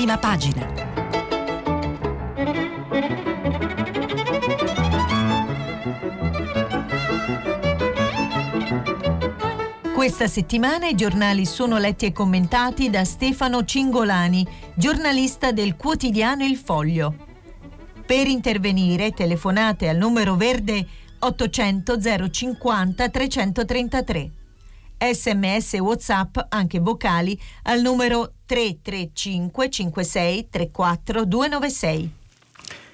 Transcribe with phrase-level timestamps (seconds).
[0.00, 0.66] prima pagina.
[9.92, 16.56] Questa settimana i giornali sono letti e commentati da Stefano Cingolani, giornalista del quotidiano Il
[16.56, 17.14] Foglio.
[18.06, 20.86] Per intervenire telefonate al numero verde
[21.18, 21.98] 800
[22.30, 24.30] 050 333.
[25.00, 32.18] Sms WhatsApp, anche vocali, al numero 335 56 34 296.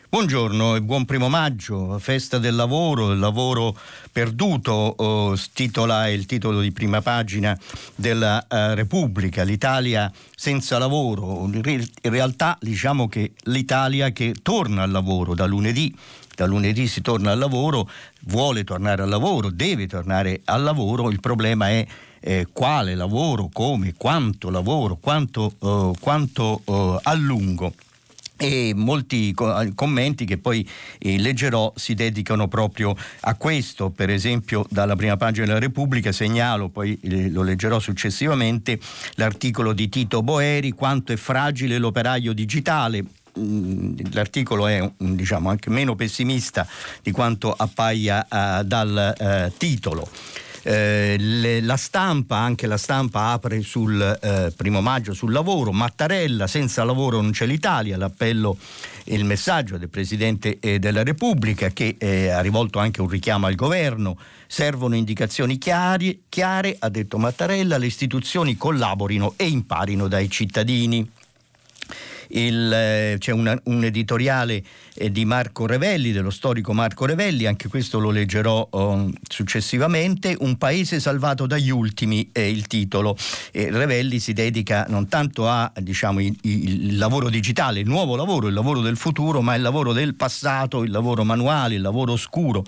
[0.09, 3.77] Buongiorno e buon primo maggio, festa del lavoro, il lavoro
[4.13, 7.59] perduto, oh, titola il titolo di prima pagina
[7.97, 11.51] della uh, Repubblica, l'Italia senza lavoro.
[11.53, 15.95] In realtà diciamo che l'Italia che torna al lavoro da lunedì,
[16.37, 17.89] da lunedì si torna al lavoro,
[18.27, 21.85] vuole tornare al lavoro, deve tornare al lavoro, il problema è
[22.21, 27.73] eh, quale lavoro, come, quanto lavoro, quanto, uh, quanto uh, a lungo
[28.39, 29.35] e molti
[29.75, 35.47] commenti che poi eh, leggerò si dedicano proprio a questo, per esempio dalla prima pagina
[35.47, 38.79] della Repubblica segnalo, poi eh, lo leggerò successivamente,
[39.15, 43.03] l'articolo di Tito Boeri, quanto è fragile l'operaio digitale,
[44.13, 46.67] l'articolo è diciamo, anche meno pessimista
[47.03, 50.09] di quanto appaia uh, dal uh, titolo.
[50.69, 56.49] Eh, le, la stampa, anche la stampa apre sul eh, primo maggio sul lavoro, Mattarella,
[56.49, 58.59] senza lavoro non c'è l'Italia, l'appello
[59.05, 63.47] e il messaggio del Presidente eh, della Repubblica che eh, ha rivolto anche un richiamo
[63.47, 70.29] al governo, servono indicazioni chiari, chiare, ha detto Mattarella, le istituzioni collaborino e imparino dai
[70.29, 71.09] cittadini.
[72.29, 74.63] Eh, c'è una, un editoriale
[74.95, 80.57] eh, di Marco Revelli, dello storico Marco Revelli, anche questo lo leggerò oh, successivamente, Un
[80.57, 83.17] paese salvato dagli ultimi è il titolo.
[83.53, 86.21] E Revelli si dedica non tanto a diciamo,
[86.93, 90.91] lavoro digitale, il nuovo lavoro, il lavoro del futuro, ma il lavoro del passato, il
[90.91, 92.65] lavoro manuale, il lavoro oscuro,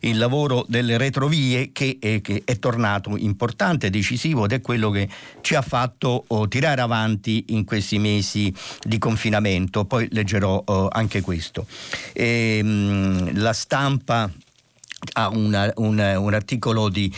[0.00, 5.08] il lavoro delle retrovie che, eh, che è tornato importante, decisivo ed è quello che
[5.40, 8.52] ci ha fatto oh, tirare avanti in questi mesi
[8.82, 9.84] di confinamento.
[9.84, 11.66] Poi leggerò oh, anche questo.
[12.12, 14.30] E, mh, la stampa
[15.12, 17.12] ha una, una, un articolo di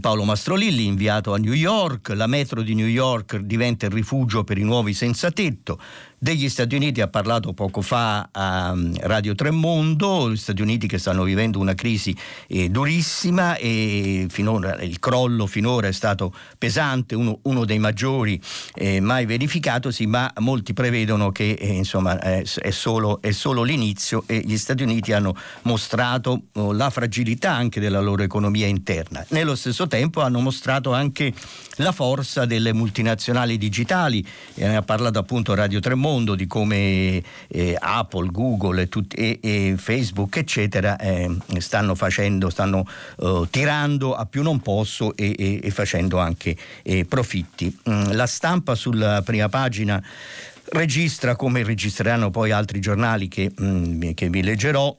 [0.00, 4.58] Paolo Mastrolilli inviato a New York, la metro di New York diventa il rifugio per
[4.58, 5.80] i nuovi senza tetto,
[6.24, 10.96] degli Stati Uniti ha parlato poco fa a mm, Radio Tremondo, gli Stati Uniti che
[10.96, 17.40] stanno vivendo una crisi eh, durissima e finora, il crollo finora è stato pesante, uno,
[17.42, 18.40] uno dei maggiori
[18.74, 24.40] eh, mai verificatosi, ma molti prevedono che eh, insomma, è, solo, è, solo, l'inizio e
[24.46, 29.22] gli Stati Uniti hanno mostrato oh, la fragilità anche della loro economia interna.
[29.28, 31.34] Nello stesso tempo hanno mostrato anche
[31.76, 37.76] la forza delle multinazionali digitali, ne ha parlato appunto Radio Tremondo mondo di come eh,
[37.78, 42.86] Apple, Google e, tutti, e, e Facebook eccetera eh, stanno facendo, stanno
[43.16, 47.76] uh, tirando a più non posso e, e facendo anche eh, profitti.
[47.88, 50.02] Mm, la stampa sulla prima pagina
[50.66, 54.94] registra come registreranno poi altri giornali che, mm, che vi leggerò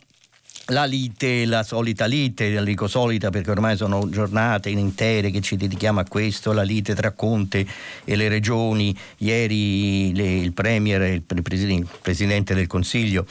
[0.70, 6.00] la lite, la solita lite, dico solita perché ormai sono giornate intere che ci dedichiamo
[6.00, 7.66] a questo, la lite tra Conte
[8.04, 8.96] e le regioni.
[9.18, 13.26] Ieri le, il Premier, il, il Presidente del Consiglio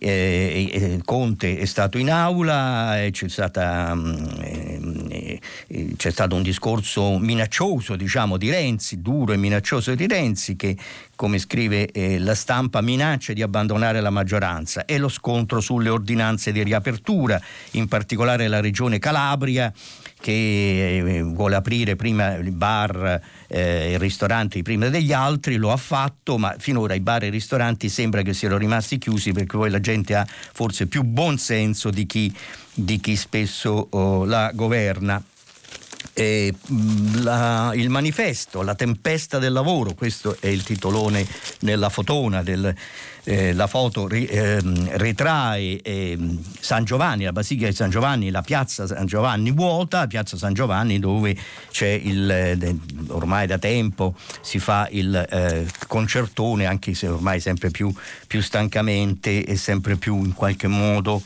[0.00, 6.34] eh, eh, Conte è stato in aula, eh, c'è, stata, mm, eh, eh, c'è, stato
[6.34, 10.76] un discorso minaccioso diciamo, di Renzi, duro e minaccioso di Renzi che
[11.16, 14.84] come scrive eh, la stampa minaccia di abbandonare la maggioranza.
[14.84, 17.40] E lo scontro sulle ordinanze di riapertura,
[17.72, 19.72] in particolare la regione Calabria
[20.20, 26.38] che vuole aprire prima il bar eh, i ristoranti prima degli altri, lo ha fatto,
[26.38, 29.80] ma finora i bar e i ristoranti sembra che siano rimasti chiusi perché poi la
[29.80, 32.32] gente ha forse più buon senso di chi,
[32.72, 35.22] di chi spesso oh, la governa.
[36.12, 36.52] Eh,
[37.22, 41.24] la, il manifesto, la tempesta del lavoro, questo è il titolone
[41.60, 42.74] nella fotona del,
[43.28, 44.58] eh, la foto ri, eh,
[44.92, 46.18] ritrae eh,
[46.60, 50.98] San Giovanni, la Basilica di San Giovanni, la piazza San Giovanni vuota, piazza San Giovanni
[50.98, 51.36] dove
[51.70, 52.76] c'è il, eh,
[53.08, 57.92] ormai da tempo si fa il eh, concertone, anche se ormai sempre più,
[58.26, 61.22] più stancamente e sempre più in qualche modo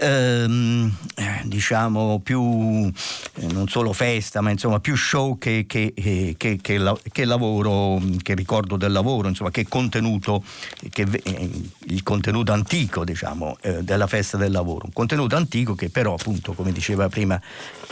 [0.00, 2.90] ehm, eh, diciamo più
[3.34, 7.24] eh, non solo festa ma insomma più show che, che, eh, che, che, la, che
[7.24, 10.42] lavoro che ricordo del lavoro insomma che contenuto
[10.82, 14.86] il contenuto antico diciamo eh, della festa del lavoro.
[14.86, 17.40] Un contenuto antico che però appunto come diceva prima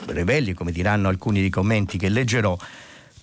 [0.06, 2.56] Revelli come diranno alcuni dei commenti che leggerò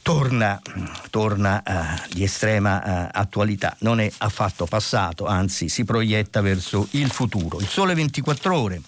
[0.06, 0.62] torna,
[1.10, 7.10] torna uh, di estrema uh, attualità, non è affatto passato, anzi si proietta verso il
[7.10, 7.60] futuro.
[7.60, 8.82] Il sole 24 ore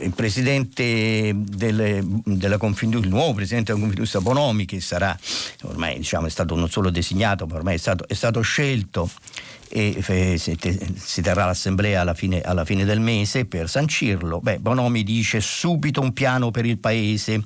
[0.00, 5.18] il presidente delle, della il nuovo presidente della Confindustria Bonomi, che sarà
[5.62, 9.10] ormai diciamo, è stato non solo designato, ma ormai è stato, è stato scelto
[9.70, 10.02] e
[10.36, 14.40] si terrà l'assemblea alla fine, alla fine del mese per sancirlo.
[14.40, 17.42] Beh, Bonomi dice subito un piano per il paese.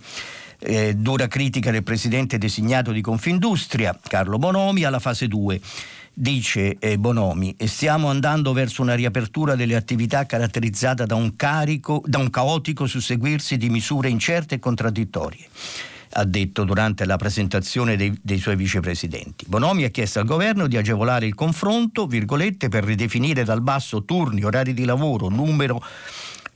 [0.66, 5.60] Eh, dura critica del presidente designato di Confindustria, Carlo Bonomi, alla fase 2
[6.16, 12.18] dice eh, Bonomi, stiamo andando verso una riapertura delle attività caratterizzata da un, carico, da
[12.18, 15.46] un caotico susseguirsi di misure incerte e contraddittorie
[16.16, 19.46] ha detto durante la presentazione dei, dei, suoi vicepresidenti.
[19.48, 24.74] Bonomi ha chiesto al governo di agevolare il confronto, per ridefinire dal basso turni, orari
[24.74, 25.82] di lavoro, numero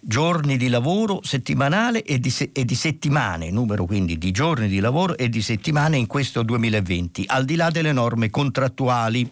[0.00, 4.80] giorni di lavoro settimanale e di, se- e di, settimane, numero quindi di giorni di
[4.80, 9.30] lavoro e di settimane in questo 2020, al di là delle norme contrattuali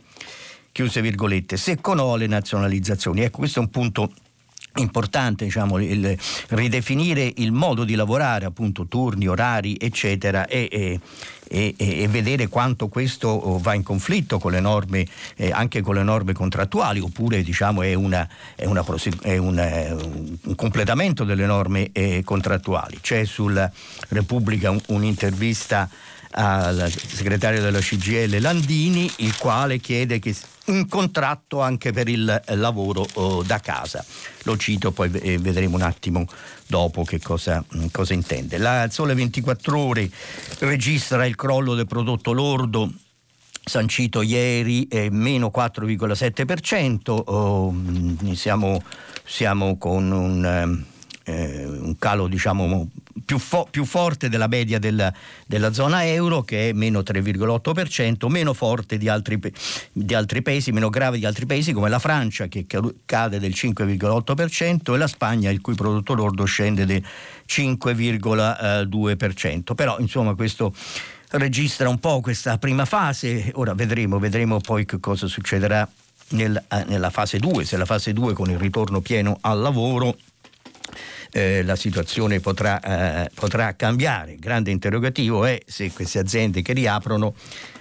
[0.72, 3.22] chiuse virgolette, se con o le nazionalizzazioni.
[3.22, 4.12] Ecco, questo è un punto
[4.76, 6.16] importante diciamo, il,
[6.48, 11.00] ridefinire il modo di lavorare, appunto turni, orari, eccetera, e, e,
[11.48, 15.06] e, e, vedere quanto questo oh, va in conflitto con le norme,
[15.36, 18.84] eh, anche con le norme contrattuali, oppure diciamo, è, una, è, una,
[19.22, 22.98] è una, un completamento delle norme eh, contrattuali.
[23.00, 23.70] C'è sulla
[24.08, 25.88] Repubblica un, un'intervista
[26.38, 30.34] al segretario della CGL Landini, il quale chiede che
[30.66, 34.04] un contratto anche per il lavoro oh, da casa.
[34.42, 36.26] Lo cito, poi vedremo un attimo
[36.66, 38.58] dopo che cosa, mm, cosa intende.
[38.58, 40.10] La Sole 24 Ore
[40.60, 42.90] registra il crollo del prodotto lordo
[43.68, 48.80] sancito ieri è meno 4,7%, oh, mm, siamo,
[49.24, 50.84] siamo con un ehm,
[51.28, 52.88] eh, un calo diciamo,
[53.24, 55.12] più, fo- più, forte della media del,
[55.44, 59.40] della zona euro che è meno 3,8%, meno forte di altri,
[59.92, 62.64] di altri, paesi, meno grave di altri paesi come la Francia che
[63.04, 67.02] cade del 5,8% e la Spagna il cui prodotto lordo scende del
[67.46, 69.74] 5,2%.
[69.74, 70.72] Però insomma questo
[71.30, 75.88] registra un po' questa prima fase, ora vedremo, vedremo poi che cosa succederà
[76.28, 80.16] nel, eh, nella fase 2, se la fase 2 con il ritorno pieno al lavoro
[81.36, 84.32] eh, la situazione potrà, eh, potrà cambiare.
[84.32, 87.34] Il grande interrogativo è se queste aziende che riaprono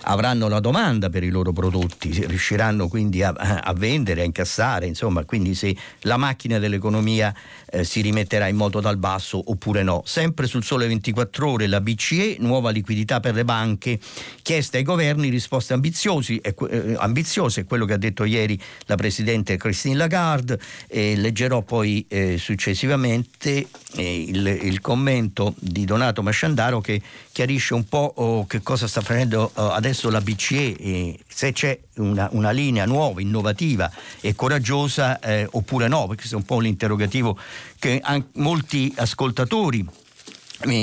[0.06, 5.26] avranno la domanda per i loro prodotti, riusciranno quindi a, a vendere, a incassare, insomma,
[5.26, 7.34] quindi se la macchina dell'economia
[7.70, 10.04] eh, si rimetterà in moto dal basso oppure no.
[10.06, 14.00] Sempre sul sole 24 ore la BCE, nuova liquidità per le banche,
[14.42, 16.56] chieste ai governi risposte ambiziosi, eh,
[16.98, 22.38] ambiziose, è quello che ha detto ieri la Presidente Christine Lagarde, eh, leggerò poi eh,
[22.38, 27.02] successivamente eh, il, il, commento di Donato Masciandaro che
[27.36, 31.78] chiarisce un po' oh, che cosa sta facendo oh, adesso la BCE, e se c'è
[31.96, 33.92] una, una, linea nuova, innovativa
[34.22, 37.38] e coraggiosa eh, oppure no, perché questo è un po' l'interrogativo
[37.78, 38.02] che
[38.36, 39.86] molti ascoltatori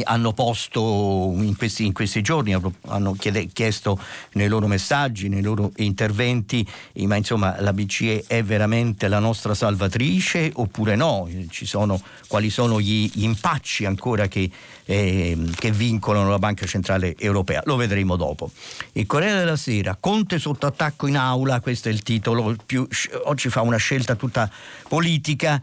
[0.04, 3.16] hanno posto in questi, in questi giorni, hanno
[3.52, 3.98] chiesto
[4.32, 6.66] nei loro messaggi, nei loro interventi,
[7.06, 11.28] ma insomma la BCE è veramente la nostra salvatrice oppure no?
[11.50, 14.50] Sono, quali sono gli, gli impacci ancora che,
[14.84, 17.62] eh, che, vincolano la Banca Centrale Europea?
[17.64, 18.50] Lo vedremo dopo.
[18.92, 22.86] Il Corriere della Sera, Conte sotto attacco in aula, questo è il titolo, più,
[23.24, 24.50] oggi fa una scelta tutta
[24.88, 25.62] politica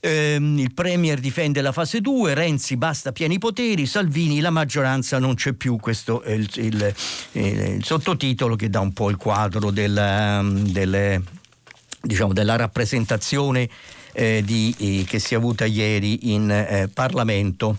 [0.00, 5.34] Ehm, il Premier difende la fase 2, Renzi basta pieni poteri, Salvini la maggioranza non
[5.34, 6.94] c'è più, questo è il, il,
[7.32, 11.22] il sottotitolo che dà un po' il quadro della, delle,
[12.00, 13.68] diciamo, della rappresentazione
[14.12, 17.76] eh, di, eh, che si è avuta ieri in eh, Parlamento.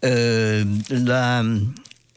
[0.00, 1.44] Eh, la,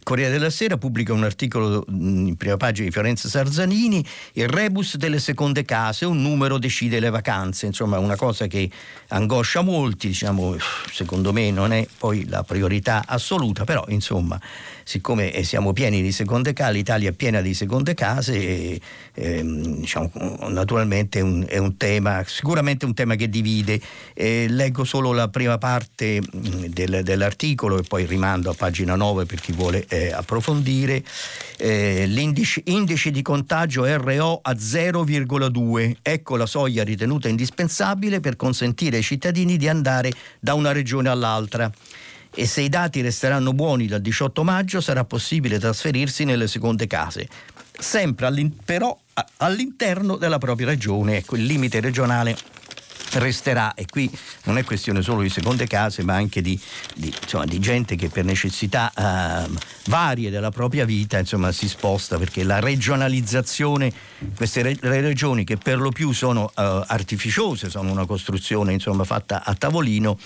[0.06, 4.98] Corriere della Sera pubblica un articolo mm, in prima pagina di Fiorenza Sarzanini, il rebus
[4.98, 8.70] delle seconde case, un numero decide le vacanze, insomma una cosa che
[9.08, 10.58] angoscia molti, diciamo,
[10.92, 14.40] secondo me non è poi la priorità assoluta, però insomma
[14.88, 18.82] siccome eh, siamo pieni di seconde case, l'Italia è piena di seconde case, e,
[19.15, 20.12] e, diciamo,
[20.48, 23.82] naturalmente è un, è un, tema, sicuramente un tema che divide.
[24.13, 29.25] Eh, leggo solo la prima parte mm, del, dell'articolo e poi rimando a pagina 9
[29.25, 31.04] per chi vuole eh, approfondire.
[31.58, 38.98] Eh, l'indice indice di contagio RO a 0,2, ecco la soglia ritenuta indispensabile per consentire
[38.98, 41.72] ai cittadini di andare da una regione all'altra
[42.36, 47.27] e se i dati resteranno buoni dal 18 maggio sarà possibile trasferirsi nelle seconde case,
[47.77, 48.98] sempre all'in- però
[49.38, 51.18] all'interno della propria regione.
[51.18, 52.36] Ecco, il limite regionale
[53.14, 53.74] resterà.
[53.74, 54.10] E qui
[54.44, 56.60] non è questione solo di seconde case ma anche di,
[56.96, 59.50] di, insomma, di gente che per necessità eh,
[59.88, 63.92] varie della propria vita insomma, si sposta perché la regionalizzazione,
[64.36, 69.44] queste re- regioni che per lo più sono eh, artificiose, sono una costruzione insomma, fatta
[69.44, 70.18] a tavolino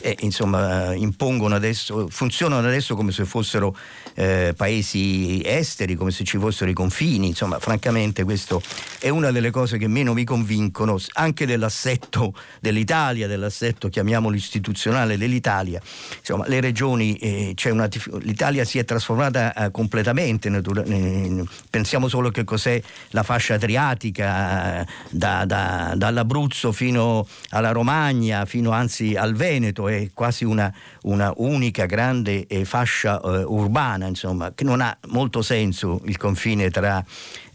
[0.00, 3.76] e insomma, impongono adesso, funzionano adesso come se fossero
[4.14, 8.62] eh, paesi esteri, come se ci fossero i confini, insomma francamente questo
[8.98, 12.27] è una delle cose che meno mi convincono anche dell'assetto
[12.60, 15.80] dell'Italia, dell'assetto chiamiamolo istituzionale dell'Italia.
[16.18, 17.88] Insomma, le regioni, eh, una,
[18.20, 22.80] l'Italia si è trasformata eh, completamente, natura, eh, pensiamo solo che cos'è
[23.10, 30.10] la fascia adriatica, eh, da, da, dall'Abruzzo fino alla Romagna, fino anzi al Veneto, è
[30.14, 36.00] quasi una, una unica grande eh, fascia eh, urbana, insomma, che non ha molto senso
[36.04, 37.04] il confine tra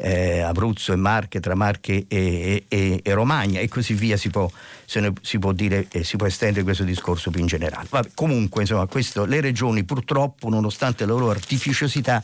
[0.04, 4.50] Abruzzo e Marche, tra Marche e, e, e, Romagna e così via si può,
[4.96, 7.88] ne, si può dire, eh, si può estendere questo discorso più in generale.
[7.90, 12.24] Vabbè, comunque insomma, questo, le regioni purtroppo nonostante la loro artificiosità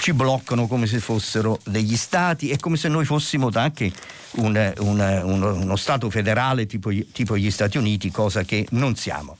[0.00, 3.92] ci bloccano come se fossero degli stati e come se noi fossimo anche
[4.36, 9.36] un, un, uno, uno, Stato federale tipo, tipo gli Stati Uniti, cosa che non siamo.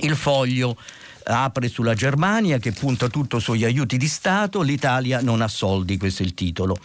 [0.00, 0.76] Il foglio
[1.24, 6.22] apre sulla Germania che punta tutto sugli aiuti di Stato, l'Italia non ha soldi, questo
[6.22, 6.76] è il titolo.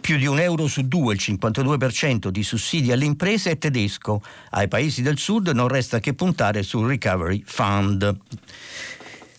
[0.00, 4.22] Più di un euro su due, il 52% di sussidi alle imprese è tedesco.
[4.50, 8.16] Ai paesi del sud non resta che puntare sul Recovery Fund.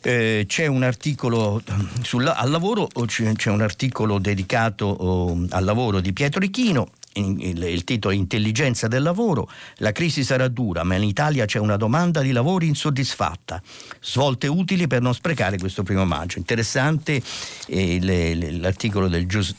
[0.02, 1.62] Eh, c'è un articolo
[2.02, 7.84] sul, al lavoro, c'è, un articolo dedicato oh, al lavoro di Pietro Ichino il, il
[7.84, 12.32] titolo Intelligenza del lavoro, la crisi sarà dura, ma in Italia c'è una domanda di
[12.32, 13.62] lavori insoddisfatta,
[14.00, 16.38] svolte utili per non sprecare questo primo maggio.
[16.38, 17.22] Interessante
[17.68, 19.56] eh, le, le, l'articolo del gius,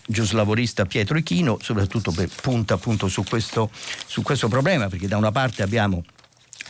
[0.87, 3.71] Pietro Ichino, soprattutto per, punta appunto su questo,
[4.07, 6.04] su questo problema, perché da una parte abbiamo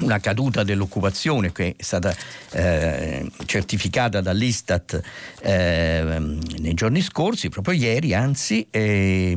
[0.01, 2.15] una caduta dell'occupazione che è stata
[2.53, 5.01] eh, certificata dall'Istat
[5.43, 6.19] eh,
[6.59, 9.37] nei giorni scorsi, proprio ieri anzi, e,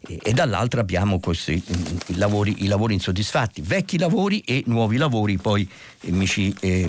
[0.00, 1.62] e dall'altra abbiamo questi,
[2.06, 5.68] i, lavori, i, lavori, insoddisfatti, vecchi lavori e nuovi lavori, poi
[6.00, 6.88] eh, mi ci eh,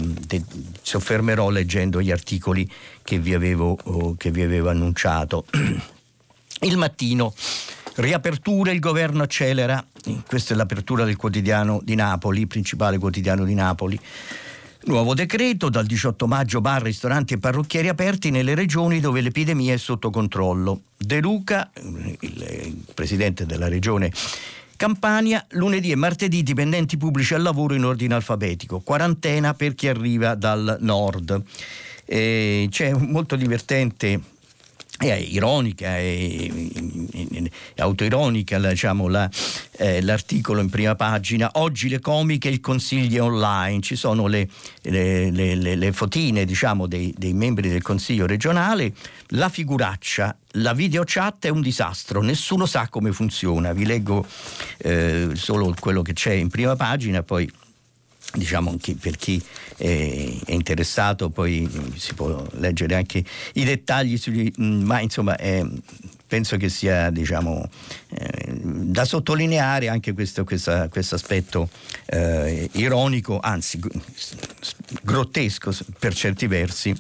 [0.82, 2.70] soffermerò leggendo gli articoli
[3.04, 5.46] che vi avevo, oh, che vi avevo annunciato.
[6.62, 7.34] Il mattino
[7.96, 9.86] Riaperture, il governo accelera,
[10.26, 14.00] questa è l'apertura del quotidiano di Napoli, principale quotidiano di Napoli.
[14.86, 19.78] Nuovo decreto, dal 18 maggio bar, ristoranti e parrucchieri aperti nelle regioni dove l'epidemia è
[19.78, 20.82] sotto controllo.
[20.98, 21.70] De Luca,
[22.20, 24.12] il presidente della regione
[24.76, 30.36] Campania, lunedì e martedì dipendenti pubblici al lavoro in ordine alfabetico, quarantena per chi arriva
[30.36, 31.42] dal nord.
[32.06, 34.20] E c'è molto divertente
[35.06, 36.72] ironica e,
[37.78, 39.30] autoironica diciamo, la,
[39.78, 41.52] eh, l'articolo in prima pagina.
[41.54, 43.82] Oggi le comiche il consiglio online.
[43.82, 44.48] Ci sono le,
[44.82, 48.94] le, le, le fotine diciamo, dei, dei, membri del consiglio regionale.
[49.30, 52.22] La figuraccia la video chat è un disastro.
[52.22, 53.74] Nessuno sa come funziona.
[53.74, 54.26] Vi leggo
[54.78, 57.50] eh, solo quello che c'è in prima pagina poi
[58.34, 59.42] diciamo per chi
[59.78, 63.24] è, è, interessato poi si può leggere anche
[63.54, 65.64] i dettagli sugli, mm, ma insomma è,
[66.28, 67.70] penso che sia diciamo,
[68.10, 70.46] eh, da sottolineare anche questo
[71.16, 71.70] aspetto
[72.08, 73.80] eh, ironico, anzi
[75.04, 76.96] grottesco per certi versi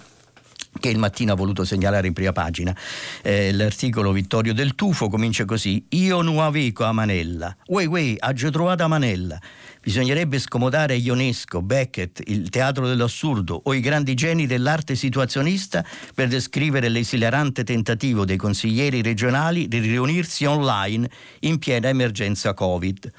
[0.80, 2.76] che il mattino ha voluto segnalare in prima pagina.
[3.22, 7.56] Eh, l'articolo Vittorio del Tufo comincia così: Io nu aveco a Manella.
[7.68, 9.40] Uè, uè, ha già trovato a Manella.
[9.84, 15.84] Bisognerebbe scomodare Ionesco, Beckett, il teatro dell'assurdo o i grandi geni dell'arte situazionista
[16.16, 21.10] per descrivere l'esilarante tentativo dei consiglieri regionali di riunirsi online
[21.42, 23.12] in piena emergenza Covid.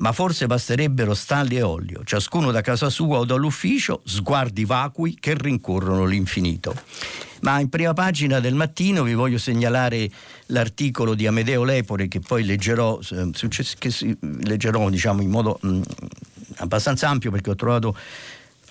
[0.00, 5.36] Ma forse basterebbero stalli e olio, ciascuno da casa sua o dall'ufficio, sguardi vacui che
[5.38, 6.74] rincorrono l'infinito.
[7.42, 10.10] Ma in prima pagina del mattino vi voglio segnalare
[10.48, 13.30] l'articolo di Amedeo Lepore che poi leggerò, eh,
[13.78, 15.82] che leggerò diciamo, in modo mh, mm,
[16.56, 17.96] abbastanza ampio perché ho trovato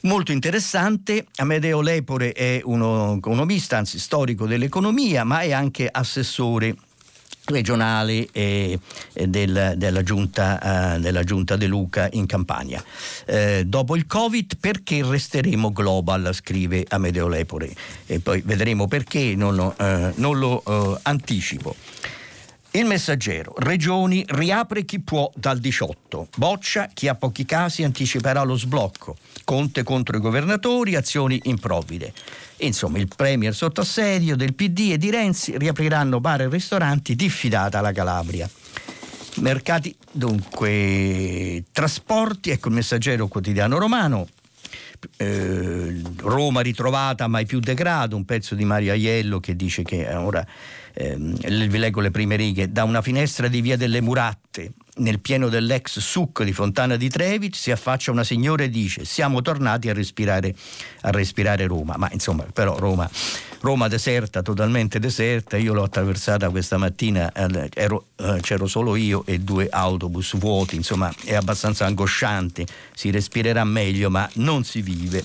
[0.02, 1.26] molto interessante.
[1.36, 6.76] Amedeo Lepore è uno economista, anzi storico dell'economia, ma è anche assessore
[7.48, 8.80] regionale e,
[9.14, 12.84] e del, della, giunta, uh, della, giunta, De Luca in Campania.
[13.26, 17.74] Eh, dopo il Covid perché resteremo global, scrive Amedeo Lepore
[18.06, 21.76] e poi vedremo perché, non, uh, non lo uh, anticipo.
[22.78, 26.28] Il messaggero, regioni, riapre chi può dal 18.
[26.36, 29.18] Boccia, chi ha pochi casi anticiperà lo sblocco.
[29.44, 32.14] Conte contro i governatori, azioni improvvide.
[32.58, 37.80] Insomma, il premier sotto assedio del PD e di Renzi riapriranno bar e ristoranti diffidata
[37.80, 38.48] alla Calabria.
[39.38, 44.28] Mercati, dunque, trasporti, ecco il messaggero quotidiano romano,
[45.18, 50.46] eh, Roma ritrovata mai più degrado, un pezzo di Mario Aiello che dice che ora
[50.98, 55.50] ehm, vi leggo le prime righe, da una finestra di via delle Muratte nel pieno
[55.50, 59.94] dell'ex suc di Fontana di Trevi si affaccia una signora e dice siamo tornati a
[59.94, 60.56] respirare,
[61.02, 63.10] a respirare Roma, ma insomma però Roma,
[63.60, 67.32] Roma deserta, totalmente deserta, io l'ho attraversata questa mattina,
[67.74, 73.64] ero, eh, c'ero solo io e due autobus vuoti, insomma è abbastanza angosciante, si respirerà
[73.64, 75.24] meglio ma non si vive.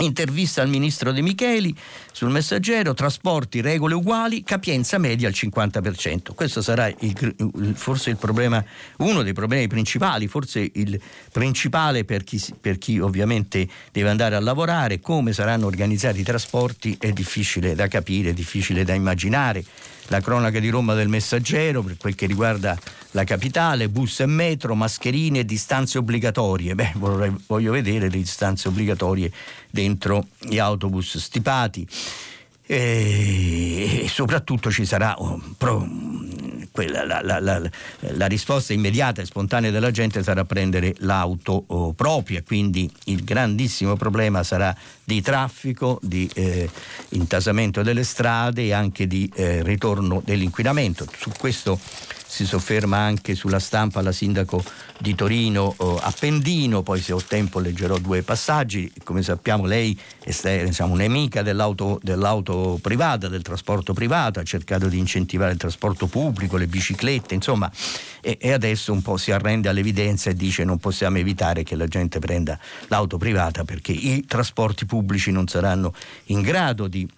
[0.00, 1.74] Intervista al ministro De Micheli
[2.12, 6.34] sul messaggero, trasporti, regole uguali, capienza media al 50%.
[6.34, 8.64] Questo sarà il, forse il problema,
[8.98, 11.00] uno dei problemi principali, forse il
[11.32, 16.96] principale per chi, per chi ovviamente deve andare a lavorare, come saranno organizzati i trasporti
[17.00, 19.64] è difficile da capire, è difficile da immaginare
[20.08, 22.78] la cronaca di Roma del Messaggero per quel che riguarda
[23.12, 26.74] la capitale, bus e metro, mascherine e distanze obbligatorie.
[26.74, 29.30] Beh, vorrei, voglio vedere le distanze obbligatorie
[29.70, 31.86] dentro gli autobus stipati.
[32.70, 35.16] E, soprattutto ci sarà
[35.56, 35.88] pro,
[36.70, 37.62] quella, la, la, la,
[38.00, 43.96] la, risposta immediata e spontanea della gente sarà prendere l'auto oh, propria, quindi il grandissimo
[43.96, 46.68] problema sarà di traffico, di eh,
[47.10, 51.06] intasamento delle strade e anche di eh, ritorno dell'inquinamento.
[51.16, 51.80] Su questo
[52.28, 54.62] si sofferma anche sulla stampa la sindaco
[54.98, 60.64] di Torino eh, Appendino, poi se ho tempo leggerò due passaggi, come sappiamo lei è
[60.64, 66.58] diciamo, un'amica dell'auto, dell'auto privata, del trasporto privato, ha cercato di incentivare il trasporto pubblico,
[66.58, 67.72] le biciclette, insomma,
[68.20, 71.86] e, e adesso un po' si arrende all'evidenza e dice non possiamo evitare che la
[71.86, 72.58] gente prenda
[72.88, 75.94] l'auto privata perché i trasporti pubblici non saranno
[76.26, 77.08] in grado di,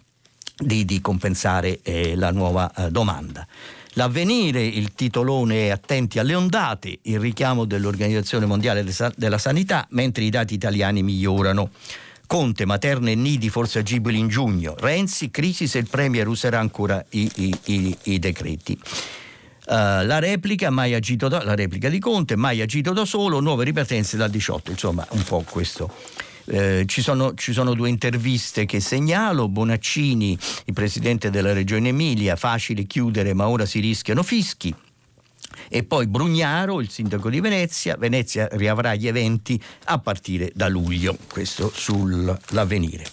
[0.57, 3.45] di, di compensare eh, la nuova eh, domanda.
[3.95, 8.85] L'avvenire, il titolone è attenti alle ondate, il richiamo dell'Organizzazione Mondiale
[9.17, 11.71] della Sanità, mentre i dati italiani migliorano.
[12.27, 14.77] Conte, materne e nidi forse agibili in giugno.
[14.79, 18.79] Renzi, crisi se il Premier userà ancora i, i, i, i decreti.
[19.67, 24.31] Uh, la, replica, da, la replica di Conte, mai agito da solo, nuove ripartenze dal
[24.31, 25.93] 18, insomma un po' questo
[26.51, 32.35] eh, ci, sono, ci, sono, due interviste che segnalo, Bonaccini, il presidente della regione Emilia,
[32.35, 34.75] facile chiudere ma ora si rischiano fischi.
[35.69, 41.17] E poi Brugnaro, il sindaco di Venezia, Venezia riavrà gli eventi a partire da luglio,
[41.31, 43.05] questo sull'avvenire.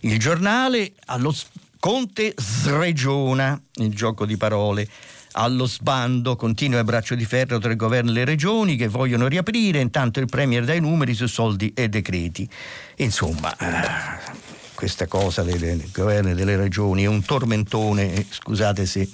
[0.00, 1.32] Il giornale allo
[1.78, 4.88] Conte sregiona il gioco di parole
[5.36, 9.26] allo sbando, continua il braccio di ferro tra il governo e le regioni che vogliono
[9.26, 12.48] riaprire, intanto il Premier dà i numeri su soldi e decreti.
[12.96, 14.32] Insomma, eh,
[14.74, 19.08] questa cosa del, governo e delle regioni è un tormentone, scusate se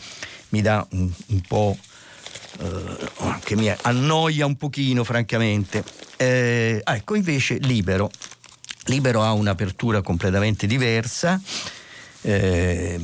[0.50, 1.76] mi dà un, un po'...
[2.58, 5.82] Eh, che mi annoia un pochino francamente.
[6.16, 8.10] Eh, ecco invece Libero.
[8.86, 11.40] Libero ha un'apertura completamente diversa.
[12.22, 13.00] Eh,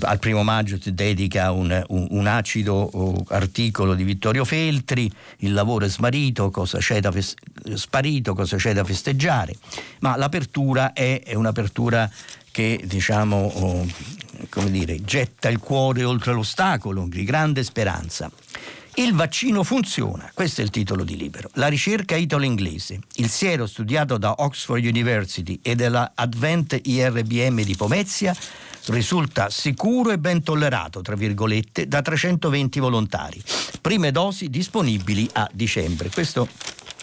[0.00, 5.84] al primo maggio si dedica un, un, un acido articolo di Vittorio Feltri, il lavoro
[5.84, 7.34] è smarito, cosa c'è da fes-
[7.74, 9.54] sparito, cosa c'è da festeggiare,
[10.00, 12.10] ma l'apertura è, è un'apertura
[12.50, 13.86] che diciamo, oh,
[14.48, 18.30] come dire, getta il cuore oltre l'ostacolo, di grande speranza.
[18.98, 21.50] Il vaccino funziona, questo è il titolo di libro.
[21.54, 28.34] La ricerca italo-inglese, il siero studiato da Oxford University e della Advent IRBM di Pomezia
[28.86, 33.42] risulta sicuro e ben tollerato, tra virgolette, da 320 volontari.
[33.80, 36.10] Prime dosi disponibili a dicembre.
[36.10, 36.48] Questo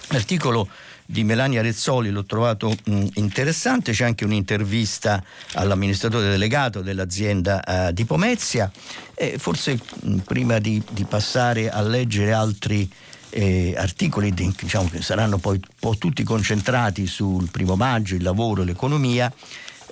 [0.10, 0.68] articolo
[1.06, 8.06] di Melania Rezzoli l'ho trovato mh, interessante, c'è anche un'intervista all'amministratore delegato dell'azienda uh, di
[8.06, 8.72] Pomezia
[9.14, 12.90] e forse mh, prima di, di, passare a leggere altri
[13.30, 15.60] eh, articoli diciamo, che saranno poi
[15.98, 19.32] tutti concentrati sul primo maggio, il lavoro, l'economia,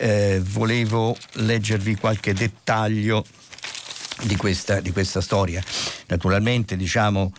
[0.01, 3.23] eh, volevo leggervi qualche dettaglio
[4.23, 5.63] di questa, di questa storia.
[6.07, 7.31] Naturalmente, diciamo,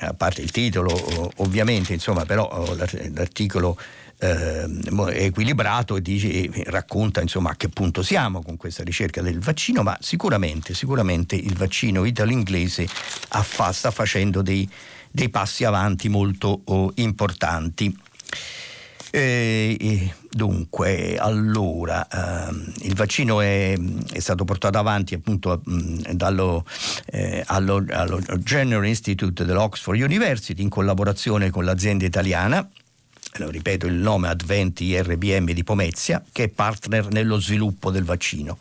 [0.00, 2.74] a parte il titolo, ovviamente, insomma, però
[3.14, 3.78] l'articolo
[4.18, 9.40] eh, è equilibrato e, dice, racconta insomma, a che punto siamo con questa ricerca del
[9.40, 14.68] vaccino, ma sicuramente, sicuramente il vaccino italo-inglese fa, sta facendo dei,
[15.10, 17.96] dei, passi avanti molto oh, importanti.
[19.14, 23.76] E, dunque, allora, ehm, il vaccino è,
[24.10, 26.64] è, stato portato avanti appunto mh, dallo,
[27.06, 32.66] eh, allo, allo General Institute dell'Oxford University in collaborazione con l'azienda italiana
[33.36, 38.58] lo ripeto, il nome Adventi RBM di Pomezia, che è partner nello sviluppo del vaccino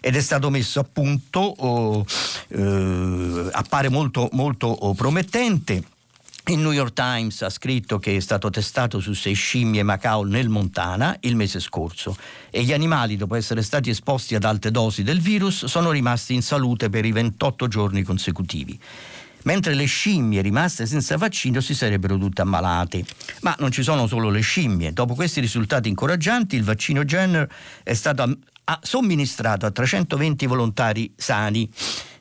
[0.00, 2.04] ed è stato messo a punto oh,
[2.48, 5.82] eh, appare molto, molto promettente.
[6.48, 10.48] Il New York Times ha scritto che è stato testato su sei scimmie Macao nel
[10.48, 12.16] Montana il mese scorso
[12.48, 16.40] e gli animali, dopo essere stati esposti ad alte dosi del virus, sono rimasti in
[16.40, 18.80] salute per i 28 giorni consecutivi
[19.42, 23.04] mentre le scimmie rimaste senza vaccino si sarebbero tutte ammalate.
[23.42, 24.92] Ma non ci sono solo le scimmie.
[24.92, 27.48] Dopo questi risultati incoraggianti, il vaccino Jenner
[27.82, 28.36] è stato
[28.82, 31.70] somministrato a 320 volontari sani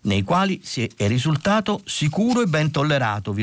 [0.01, 0.61] nei quali
[0.95, 3.35] è risultato sicuro e ben tollerato,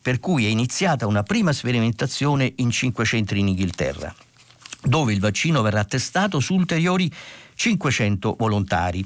[0.00, 4.14] per cui è iniziata una prima sperimentazione in cinque centri in Inghilterra,
[4.82, 7.12] dove il vaccino verrà testato su ulteriori
[7.54, 9.04] 500 volontari.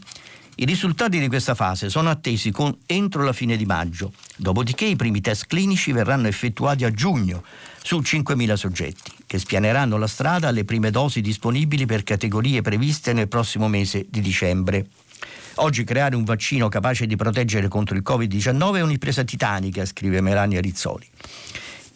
[0.58, 4.96] I risultati di questa fase sono attesi con, entro la fine di maggio, dopodiché i
[4.96, 7.42] primi test clinici verranno effettuati a giugno
[7.86, 13.28] su 5.000 soggetti, che spianeranno la strada alle prime dosi disponibili per categorie previste nel
[13.28, 14.86] prossimo mese di dicembre.
[15.58, 20.60] Oggi creare un vaccino capace di proteggere contro il Covid-19 è un'impresa titanica, scrive Melania
[20.60, 21.08] Rizzoli.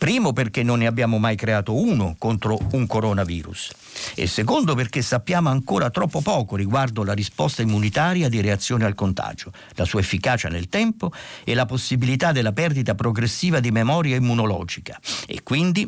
[0.01, 3.71] Primo perché non ne abbiamo mai creato uno contro un coronavirus
[4.15, 9.53] e secondo perché sappiamo ancora troppo poco riguardo la risposta immunitaria di reazione al contagio,
[9.75, 11.13] la sua efficacia nel tempo
[11.45, 15.87] e la possibilità della perdita progressiva di memoria immunologica e quindi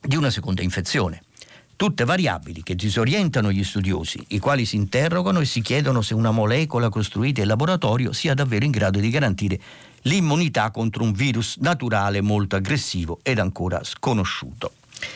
[0.00, 1.22] di una seconda infezione.
[1.76, 6.32] Tutte variabili che disorientano gli studiosi, i quali si interrogano e si chiedono se una
[6.32, 9.60] molecola costruita in laboratorio sia davvero in grado di garantire
[10.06, 14.72] l'immunità contro un virus naturale molto aggressivo ed ancora sconosciuto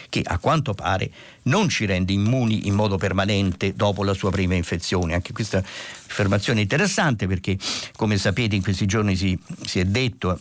[0.08, 1.10] che a quanto pare
[1.44, 5.14] non ci rende immuni in modo permanente dopo la sua prima infezione.
[5.14, 7.56] Anche questa affermazione è interessante perché,
[7.96, 10.38] come sapete, in questi giorni si, si è detto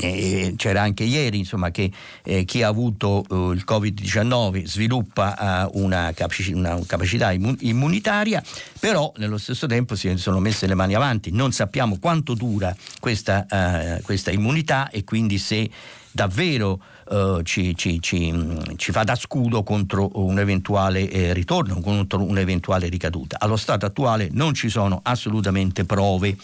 [0.00, 1.90] eh, c'era anche ieri insomma, che
[2.24, 8.42] eh, chi ha avuto eh, il Covid-19 sviluppa eh, una, capaci- una, capacità immunitaria,
[8.78, 11.30] però nello stesso tempo si sono messe le mani avanti.
[11.30, 15.68] Non sappiamo quanto dura questa, eh, questa immunità e quindi se
[16.10, 18.34] davvero Uh, ci, ci, ci,
[18.76, 23.38] ci, fa da scudo contro un eventuale eh, ritorno, contro un'eventuale ricaduta.
[23.40, 26.36] Allo stato attuale non ci sono assolutamente prove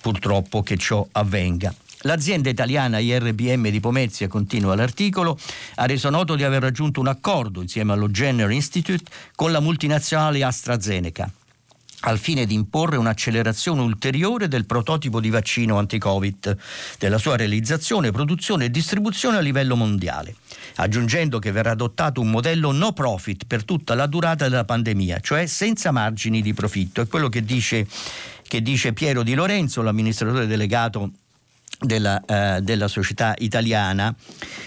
[0.00, 1.72] purtroppo che ciò avvenga.
[2.02, 5.38] L'azienda italiana IRBM di Pomezia, continua l'articolo,
[5.76, 10.44] ha reso noto di aver raggiunto un accordo insieme allo Jenner Institute con la multinazionale
[10.44, 11.30] AstraZeneca
[12.02, 16.56] al fine di imporre un'accelerazione ulteriore del prototipo di vaccino anti-Covid,
[16.96, 20.36] della sua realizzazione, produzione e distribuzione a livello mondiale,
[20.76, 25.46] aggiungendo che verrà adottato un modello no profit per tutta la durata della pandemia, cioè
[25.46, 27.00] senza margini di profitto.
[27.00, 27.84] È quello che dice,
[28.46, 31.10] che dice Piero Di Lorenzo, l'amministratore delegato
[31.78, 34.12] della, eh, della, società italiana,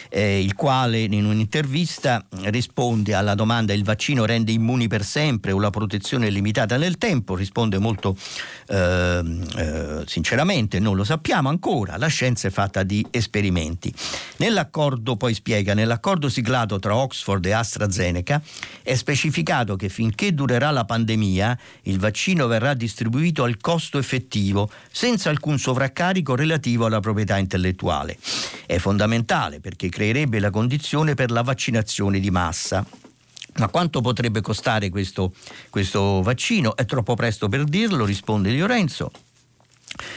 [0.10, 5.60] eh, il quale in un'intervista risponde alla domanda il vaccino rende immuni per sempre o
[5.60, 8.16] la protezione è limitata nel tempo, risponde molto
[8.68, 9.24] eh,
[9.58, 13.94] eh sinceramente, non lo sappiamo ancora, la scienza è fatta di esperimenti.
[14.38, 18.42] Nell'accordo, poi spiega, nell'accordo siglato tra Oxford e AstraZeneca
[18.82, 25.30] è specificato che finché durerà la pandemia il vaccino verrà distribuito al costo effettivo, senza
[25.30, 28.18] alcun sovraccarico relativo alla proprietà intellettuale.
[28.66, 32.86] È fondamentale perché creerebbe la condizione per la vaccinazione di massa.
[33.58, 35.34] Ma quanto potrebbe costare questo,
[35.70, 36.76] questo vaccino?
[36.76, 39.12] È troppo presto per dirlo, risponde Lorenzo.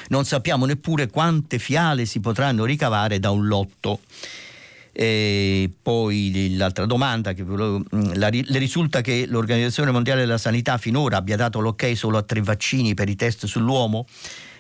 [0.09, 4.01] Non sappiamo neppure quante fiale si potranno ricavare da un lotto.
[4.93, 11.35] E poi l'altra domanda, che la, le risulta che l'Organizzazione Mondiale della Sanità finora abbia
[11.35, 14.07] dato l'ok solo a tre vaccini per i test sull'uomo?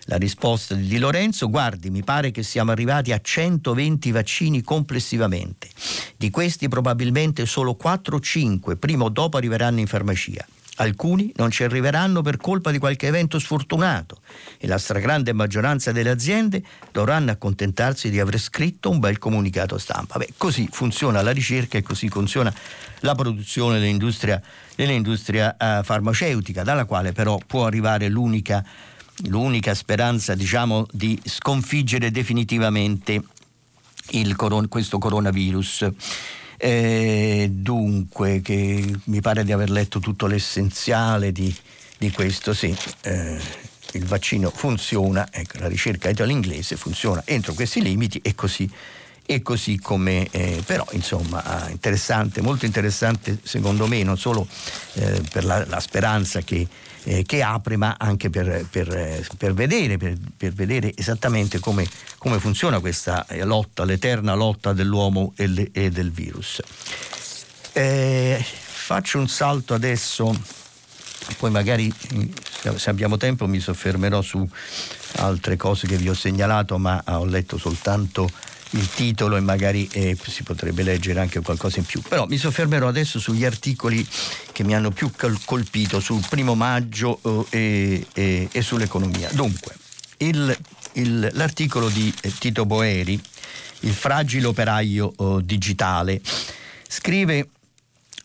[0.07, 5.69] La risposta di Di Lorenzo, guardi, mi pare che siamo arrivati a 120 vaccini complessivamente.
[6.17, 10.45] Di questi probabilmente solo 4 o 5 prima o dopo arriveranno in farmacia.
[10.77, 14.21] Alcuni non ci arriveranno per colpa di qualche evento sfortunato
[14.59, 20.19] e la stragrande maggioranza delle aziende dovranno accontentarsi di aver scritto un bel comunicato stampa.
[20.19, 22.53] Beh, così funziona la ricerca e così funziona
[23.01, 24.43] la produzione dell'industria,
[24.75, 28.65] dell'industria eh, farmaceutica, dalla quale però può arrivare l'unica
[29.27, 33.23] l'unica speranza diciamo, di sconfiggere definitivamente
[34.37, 35.91] coron- questo coronavirus.
[36.57, 38.43] Eh, dunque,
[39.05, 41.55] mi pare di aver letto tutto l'essenziale di,
[41.99, 42.75] di questo, sì.
[43.03, 43.41] Eh,
[43.93, 48.69] il vaccino funziona, ecco, la ricerca italo-inglese funziona entro questi limiti e così,
[49.25, 54.47] e così come, eh, però insomma, interessante, molto interessante secondo me, non solo
[54.95, 56.67] eh, per la, la speranza che
[57.05, 61.87] eh, che apre, ma anche per, per, per, vedere, per vedere, esattamente come,
[62.19, 66.61] come, funziona questa eh, lotta, l'eterna lotta dell'uomo e, le, e del virus.
[67.73, 70.35] Eh, faccio un salto adesso,
[71.39, 71.93] poi magari
[72.77, 74.49] se abbiamo tempo mi soffermerò su,
[75.17, 78.29] altre cose che vi ho segnalato, ma ho letto soltanto
[78.75, 82.03] il titolo e magari eh, si potrebbe leggere anche qualcosa in più.
[82.03, 84.07] Però mi soffermerò adesso sugli articoli
[84.53, 85.11] che mi hanno più
[85.45, 89.31] colpito sul primo maggio eh, e, e, sull'economia.
[89.33, 89.75] Dunque,
[90.19, 90.57] il,
[90.95, 93.21] il, l'articolo di eh, Tito Boeri,
[93.81, 96.21] Il fragile operaio oh, digitale,
[96.89, 97.49] scrive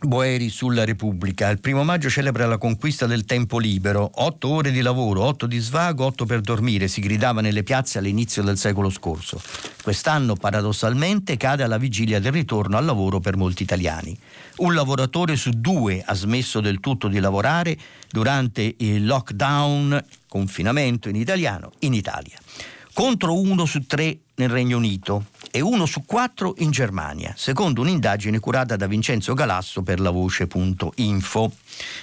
[0.01, 1.49] Boeri sulla Repubblica.
[1.49, 4.09] Il primo maggio celebra la conquista del tempo libero.
[4.15, 8.41] Otto ore di lavoro, otto di svago, otto per dormire, si gridava nelle piazze all'inizio
[8.41, 9.41] del secolo scorso.
[9.83, 14.17] Quest'anno, paradossalmente, cade alla vigilia del ritorno al lavoro per molti italiani.
[14.57, 17.77] Un lavoratore su due ha smesso del tutto di lavorare
[18.09, 22.37] durante il lockdown, confinamento in italiano, in Italia.
[22.93, 28.39] Contro uno su tre nel Regno Unito e uno su quattro in Germania, secondo un'indagine
[28.39, 31.51] curata da Vincenzo Galasso per la voce.info.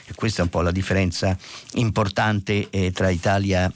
[0.04, 1.36] E questa è un po' la differenza
[1.74, 3.72] importante eh, tra Italia,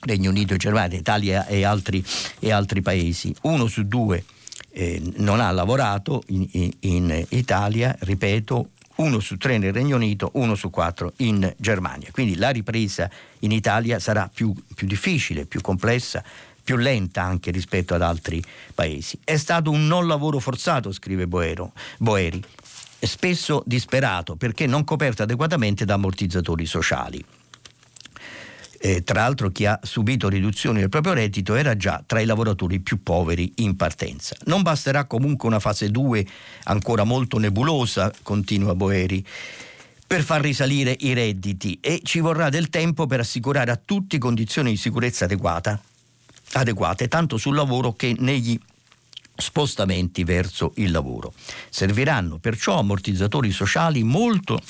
[0.00, 2.02] Regno Unito e Germania, Italia e altri,
[2.38, 3.34] e altri paesi.
[3.42, 4.24] Uno su due
[4.70, 10.30] eh, non ha lavorato in, in, in Italia, ripeto, uno su tre nel Regno Unito,
[10.34, 12.08] uno su quattro in Germania.
[12.10, 16.22] Quindi la ripresa in Italia sarà più, più difficile, più complessa,
[16.62, 18.42] più lenta anche rispetto ad altri
[18.74, 19.18] paesi.
[19.24, 22.42] È stato un non lavoro forzato, scrive Boero, Boeri,
[23.00, 27.24] spesso disperato perché non coperto adeguatamente da ammortizzatori sociali.
[28.84, 32.80] Eh, tra l'altro chi ha subito riduzioni del proprio reddito era già tra i lavoratori
[32.80, 34.34] più poveri in partenza.
[34.46, 36.26] Non basterà comunque una fase 2
[36.64, 39.24] ancora molto nebulosa, continua Boeri,
[40.04, 44.70] per far risalire i redditi e ci vorrà del tempo per assicurare a tutti condizioni
[44.70, 45.80] di sicurezza adeguata
[46.52, 48.58] adeguate tanto sul lavoro che negli
[49.34, 51.32] spostamenti verso il lavoro.
[51.70, 54.60] Serviranno perciò ammortizzatori sociali molto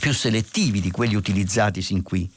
[0.00, 2.28] più selettivi di quelli utilizzati sin qui,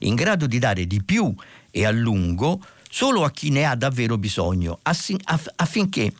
[0.00, 1.34] in grado di dare di più
[1.70, 2.60] e a lungo
[2.98, 6.12] solo a chi ne ha davvero bisogno, affinché,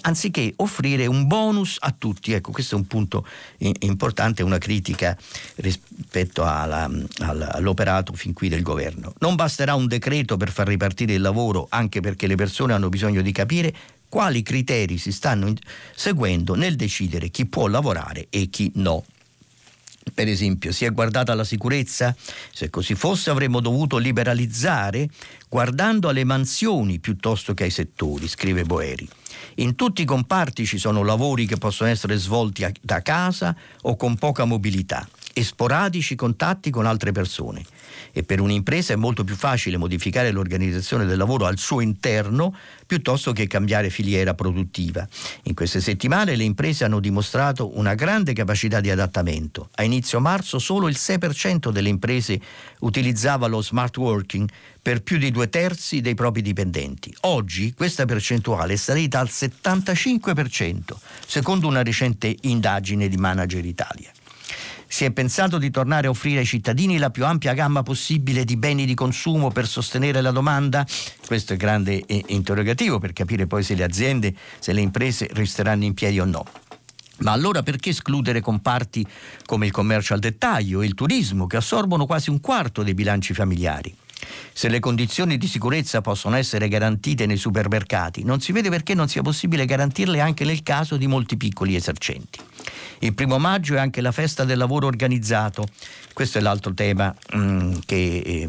[0.00, 2.32] anziché offrire un bonus a tutti.
[2.32, 3.24] Ecco, questo è un punto
[3.58, 5.16] importante, una critica
[5.56, 9.14] rispetto alla, all'operato fin qui del governo.
[9.20, 13.22] Non basterà un decreto per far ripartire il lavoro, anche perché le persone hanno bisogno
[13.22, 13.72] di capire
[14.08, 15.52] quali criteri si stanno
[15.94, 19.04] seguendo nel decidere chi può lavorare e chi no
[20.14, 22.14] per esempio, si è guardata alla sicurezza?
[22.52, 25.08] Se così fosse avremmo dovuto liberalizzare
[25.48, 29.08] guardando alle mansioni piuttosto che ai settori, scrive Boeri.
[29.58, 34.16] In tutti i comparti ci sono lavori che possono essere svolti da casa o con
[34.16, 37.64] poca mobilità e sporadici contatti con altre persone
[38.12, 42.54] e per un'impresa è molto più facile modificare l'organizzazione del lavoro al suo interno
[42.86, 45.06] piuttosto che cambiare filiera produttiva.
[45.42, 49.68] In queste settimane le imprese hanno dimostrato una grande capacità di adattamento.
[49.74, 52.40] A inizio marzo solo il 6% delle imprese
[52.80, 54.48] utilizzava lo smart working
[54.86, 57.12] per più di due terzi dei propri dipendenti.
[57.22, 60.94] Oggi questa percentuale è salita al 75%,
[61.26, 64.12] secondo una recente indagine di Manager Italia.
[64.86, 68.56] Si è pensato di tornare a offrire ai cittadini la più ampia gamma possibile di
[68.56, 70.86] beni di consumo per sostenere la domanda?
[71.26, 75.26] Questo è il grande eh, interrogativo per capire poi se le aziende, se le imprese
[75.32, 76.44] resteranno in piedi o no.
[77.22, 79.04] Ma allora perché escludere comparti
[79.46, 83.34] come il commercio al dettaglio e il turismo che assorbono quasi un quarto dei bilanci
[83.34, 83.92] familiari?
[84.52, 89.08] Se le condizioni di sicurezza possono essere garantite nei supermercati, non si vede perché non
[89.08, 92.40] sia possibile garantirle anche nel caso di molti piccoli esercenti.
[93.00, 95.66] Il primo maggio è anche la festa del lavoro organizzato.
[96.12, 98.48] Questo è l'altro tema mh, mm, che, eh,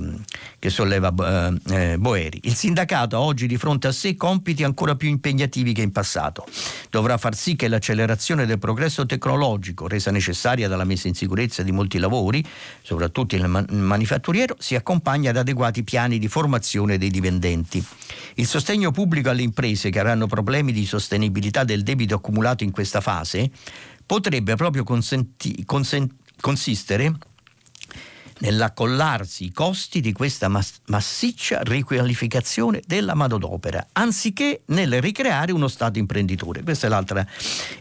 [0.58, 2.40] che, solleva eh, eh, Boeri.
[2.44, 6.46] Il sindacato ha oggi di fronte a sé compiti ancora più impegnativi che in passato.
[6.90, 11.74] Dovrà far sì che l'accelerazione del progresso tecnologico, resa necessaria dalla messa in sicurezza di
[11.74, 12.42] molti lavori,
[12.82, 17.86] soprattutto il man- manifatturiero, si accompagni ad adeguati piani di formazione dei dipendenti.
[18.36, 23.02] Il sostegno pubblico alle imprese che avranno problemi di sostenibilità del debito accumulato in questa
[23.02, 23.52] fase
[24.08, 27.16] potrebbe proprio consenti, consen, consistere
[28.40, 30.50] nell'accollarsi i costi di questa
[30.86, 36.64] massiccia riqualificazione della manodopera, anziché nel ricreare uno Stato imprenditore.
[36.64, 37.26] Questa è l'altra,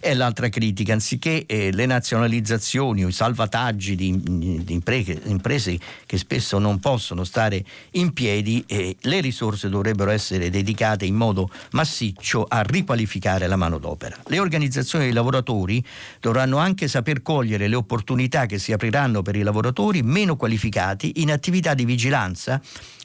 [0.00, 4.20] è l'altra critica, anziché eh, le nazionalizzazioni o i salvataggi di,
[4.64, 10.50] di imprese, imprese, che spesso non possono stare in piedi, eh, le risorse dovrebbero essere
[10.50, 14.16] dedicate in modo massiccio a riqualificare la manodopera.
[14.26, 15.84] Le organizzazioni dei lavoratori
[16.20, 21.20] dovranno anche saper cogliere le opportunità che si apriranno per i lavoratori meno qualificati qualificati
[21.20, 22.60] in attività di vigilanza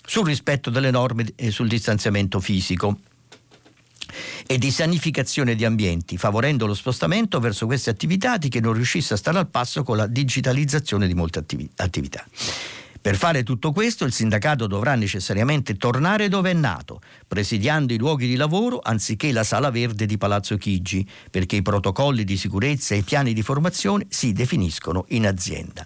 [0.06, 3.00] sul rispetto delle norme e sul distanziamento fisico
[4.46, 9.14] e di sanificazione di ambienti, favorendo lo spostamento verso queste attività di che non riuscisse
[9.14, 11.44] a stare al passo con la digitalizzazione di molte
[11.76, 12.26] attività.
[13.02, 18.28] Per fare tutto questo il sindacato dovrà necessariamente tornare dove è nato, presidiando i luoghi
[18.28, 23.00] di lavoro anziché la sala verde di Palazzo Chigi, perché i protocolli di sicurezza e
[23.00, 25.84] i piani di formazione si definiscono in azienda.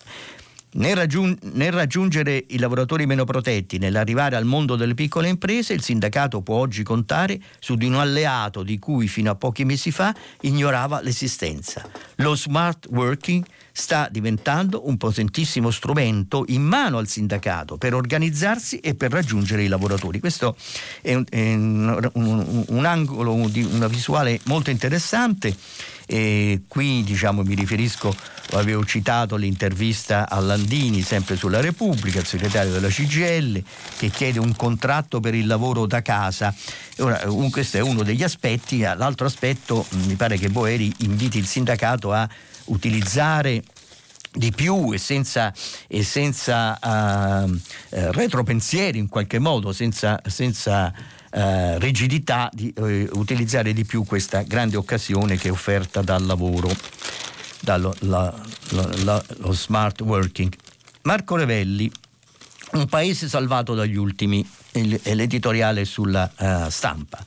[0.77, 5.81] Nel, raggiung- nel, raggiungere i lavoratori meno protetti, nell'arrivare al mondo delle piccole imprese, il
[5.81, 10.13] sindacato può oggi contare su di un alleato di cui fino a pochi mesi fa
[10.41, 11.87] ignorava l'esistenza.
[12.15, 13.45] Lo smart working
[13.77, 19.67] sta diventando un potentissimo strumento in mano al sindacato per organizzarsi e per raggiungere i
[19.67, 20.21] lavoratori.
[20.21, 20.55] Questo
[21.01, 25.53] è un, è un, un, un angolo una visuale molto interessante
[26.07, 28.15] e qui diciamo, mi riferisco,
[28.51, 33.61] avevo citato l'intervista a Landini, sempre sulla Repubblica, il segretario della CGL,
[33.97, 36.53] che chiede un contratto per il lavoro da casa.
[36.99, 37.17] Ora,
[37.49, 42.29] questo è uno degli aspetti, l'altro aspetto mi pare che Boeri inviti il sindacato a
[42.65, 43.63] utilizzare
[44.35, 45.53] di più e senza,
[45.87, 50.93] e senza uh, uh, retropensieri in qualche modo, senza, senza
[51.31, 52.73] uh, rigidità, di
[53.13, 56.69] utilizzare di più questa grande occasione che è offerta dal lavoro,
[57.61, 58.33] dallo la,
[59.03, 60.53] la, lo smart working.
[61.03, 61.89] Marco Revelli,
[62.73, 66.29] un paese salvato dagli ultimi, l'editoriale sulla
[66.69, 67.23] stampa.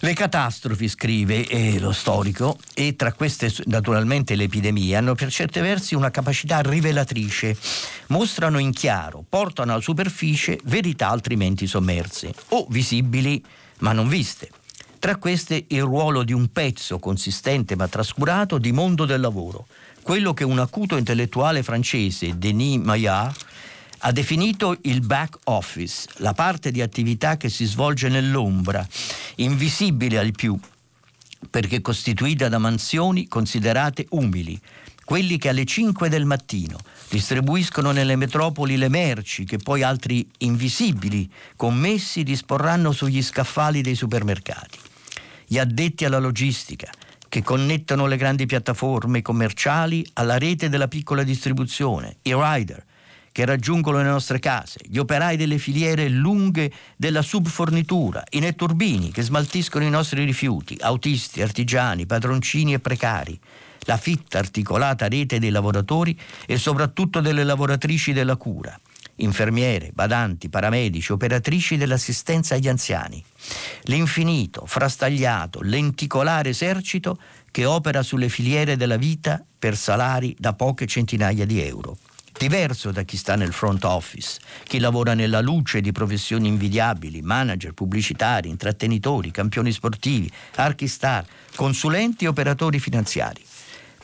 [0.00, 5.58] Le catastrofi, scrive eh, lo storico, e tra queste naturalmente le epidemie, hanno per certi
[5.58, 7.56] versi una capacità rivelatrice,
[8.06, 13.44] mostrano in chiaro, portano alla superficie verità altrimenti sommerse, o visibili
[13.78, 14.50] ma non viste.
[15.00, 19.66] Tra queste il ruolo di un pezzo consistente ma trascurato di mondo del lavoro,
[20.02, 23.34] quello che un acuto intellettuale francese, Denis Maillard,
[23.98, 28.86] ha definito il back office, la parte di attività che si svolge nell'ombra,
[29.36, 30.58] invisibile al più,
[31.50, 34.60] perché costituita da mansioni considerate umili,
[35.04, 41.30] quelli che alle 5 del mattino distribuiscono nelle metropoli le merci che poi altri invisibili
[41.56, 44.78] commessi disporranno sugli scaffali dei supermercati.
[45.46, 46.90] Gli addetti alla logistica,
[47.28, 52.84] che connettono le grandi piattaforme commerciali alla rete della piccola distribuzione, i rider,
[53.38, 59.22] che raggiungono le nostre case, gli operai delle filiere lunghe della subfornitura, i netturbini che
[59.22, 63.38] smaltiscono i nostri rifiuti, autisti, artigiani, padroncini e precari,
[63.82, 68.76] la fitta articolata rete dei lavoratori e soprattutto delle lavoratrici della cura,
[69.18, 73.22] infermiere, badanti, paramedici, operatrici dell'assistenza agli anziani.
[73.82, 77.20] L'infinito, frastagliato, lenticolare esercito
[77.52, 81.98] che opera sulle filiere della vita per salari da poche centinaia di euro
[82.38, 87.72] diverso da chi sta nel front office, chi lavora nella luce di professioni invidiabili, manager,
[87.72, 93.44] pubblicitari, intrattenitori, campioni sportivi, archistar, consulenti e operatori finanziari.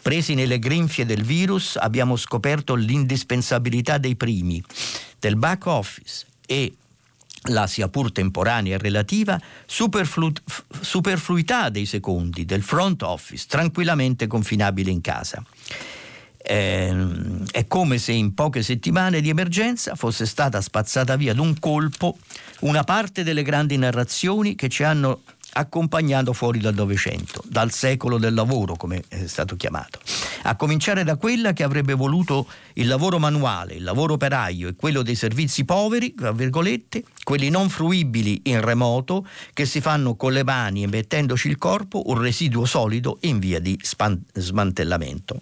[0.03, 4.63] Presi nelle grinfie del virus abbiamo scoperto l'indispensabilità dei primi,
[5.19, 6.75] del back office e
[7.49, 10.43] la sia pur temporanea e relativa superflu-
[10.81, 15.43] superfluità dei secondi, del front office, tranquillamente confinabile in casa.
[16.47, 16.95] Eh,
[17.51, 22.19] è come se in poche settimane di emergenza fosse stata spazzata via d'un colpo
[22.61, 25.23] una parte delle grandi narrazioni che ci hanno
[25.55, 30.01] accompagnato fuori dal Novecento, dal secolo del lavoro, come è stato chiamato.
[30.43, 35.03] A cominciare da quella che avrebbe voluto il lavoro manuale, il lavoro operaio e quello
[35.03, 40.45] dei servizi poveri, tra virgolette, quelli non fruibili in remoto, che si fanno con le
[40.45, 45.41] mani e mettendoci il corpo, un residuo solido in via di span- smantellamento.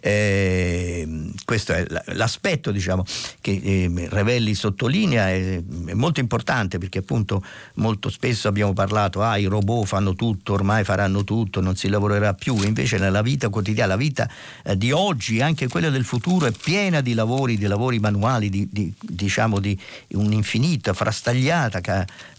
[0.00, 3.04] Eh, questo è l'aspetto diciamo,
[3.40, 7.42] che eh, Revelli sottolinea, è, è, molto importante perché appunto
[7.74, 12.34] molto spesso abbiamo parlato, ah i robot fanno tutto, ormai faranno tutto, non si lavorerà
[12.34, 14.28] più, invece nella vita quotidiana, la vita
[14.64, 18.68] eh, di oggi, anche quella del futuro, è piena di lavori, di lavori manuali, di,
[18.70, 21.80] di diciamo di un'infinita, frastagliata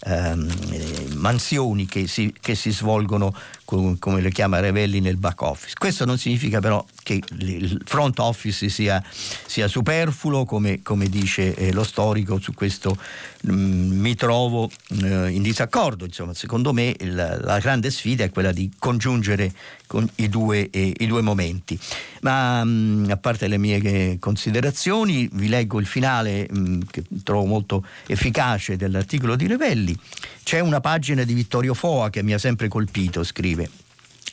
[0.00, 3.34] ehm, eh, mansioni che si, che si svolgono
[3.66, 5.74] come le chiama Revelli nel back office.
[5.76, 9.02] Questo non significa però che il front office sia,
[9.46, 12.96] sia superfluo, come, come dice eh, lo storico, su questo
[13.42, 14.70] mh, mm, mi trovo
[15.02, 16.04] eh, in disaccordo.
[16.04, 19.52] Insomma, secondo me il, la grande sfida è quella di congiungere
[19.86, 21.78] con i, due, eh, i due momenti.
[22.22, 26.80] Ma mh, mm, a parte le mie eh, considerazioni, vi leggo il finale mh, mm,
[26.90, 29.96] che trovo molto efficace dell'articolo di Revelli.
[30.42, 33.68] C'è una pagina di Vittorio Foa che mi ha sempre colpito, scrive.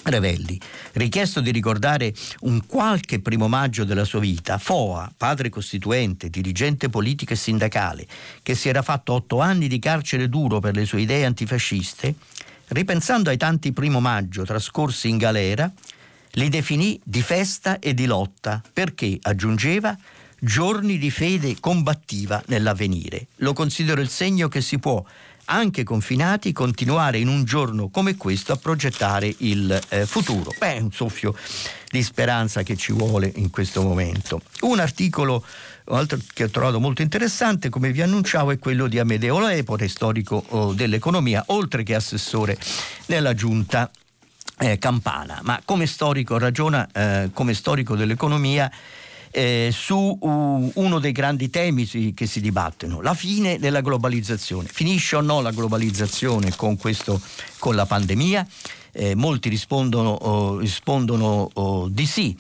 [0.04, 0.60] Revelli,
[0.94, 7.34] richiesto di ricordare un qualche primo maggio della sua vita, Foa, padre costituente, dirigente politico
[7.34, 8.06] e sindacale,
[8.42, 12.16] che si era fatto otto anni di carcere duro per le sue idee antifasciste,
[12.68, 15.72] ripensando ai tanti primo maggio trascorsi in galera,
[16.32, 19.96] li definì di festa e di lotta, perché, aggiungeva,
[20.40, 23.28] giorni di fede combattiva nell'avvenire.
[23.38, 25.04] Lo considero il segno che si può
[25.54, 30.52] anche confinati, continuare in un giorno come questo a progettare il eh, futuro.
[30.58, 31.36] Beh, un soffio
[31.90, 34.42] di speranza che ci vuole in questo momento.
[34.62, 35.46] Un articolo
[35.86, 39.90] un altro che ho trovato molto interessante, come vi annunciavo, è quello di Amedeo Lepore,
[39.90, 42.58] storico oh, dell'economia, oltre che assessore
[43.06, 43.92] della giunta
[44.60, 45.40] eh, campana.
[45.44, 48.72] Ma come storico ragiona, eh, come storico dell'economia,
[49.34, 54.68] eh, su uh, uno dei grandi temi che si dibattono, la fine della globalizzazione.
[54.72, 57.20] Finisce o no la globalizzazione con, questo,
[57.58, 58.48] con la pandemia?
[58.92, 62.38] Eh, molti rispondono, oh, rispondono oh, di sì.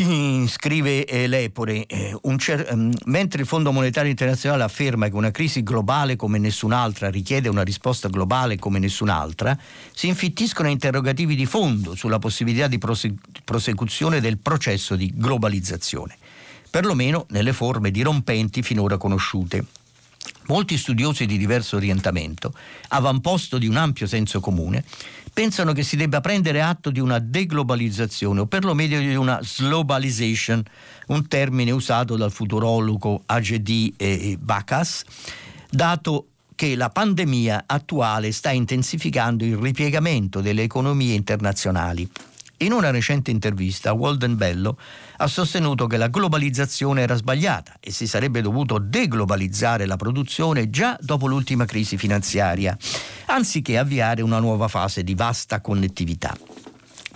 [0.00, 5.64] Scrive eh, Lepore, eh, cer- um, mentre il Fondo Monetario Internazionale afferma che una crisi
[5.64, 9.58] globale come nessun'altra richiede una risposta globale come nessun'altra,
[9.92, 16.16] si infittiscono interrogativi di fondo sulla possibilità di prose- prosecuzione del processo di globalizzazione,
[16.70, 19.64] perlomeno nelle forme dirompenti finora conosciute.
[20.46, 22.54] Molti studiosi di diverso orientamento,
[22.88, 24.84] avamposto di un ampio senso comune,
[25.38, 30.60] pensano che si debba prendere atto di una deglobalizzazione o perlomeno di una slobalization,
[31.06, 35.04] un termine usato dal futurologo AGD e Bacchus,
[35.70, 36.26] dato
[36.56, 42.10] che la pandemia attuale sta intensificando il ripiegamento delle economie internazionali
[42.58, 44.78] in una recente intervista, Walden Bello
[45.18, 50.98] ha sostenuto che la globalizzazione era sbagliata e si sarebbe dovuto deglobalizzare la produzione già
[51.00, 52.76] dopo l'ultima crisi finanziaria,
[53.26, 56.36] anziché avviare una nuova fase di vasta connettività.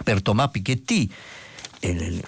[0.04, 1.10] Per Thomas Piketty,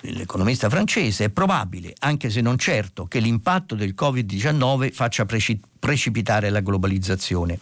[0.01, 6.61] l'economista francese, è probabile, anche se non certo, che l'impatto del Covid-19 faccia precipitare la
[6.61, 7.59] globalizzazione,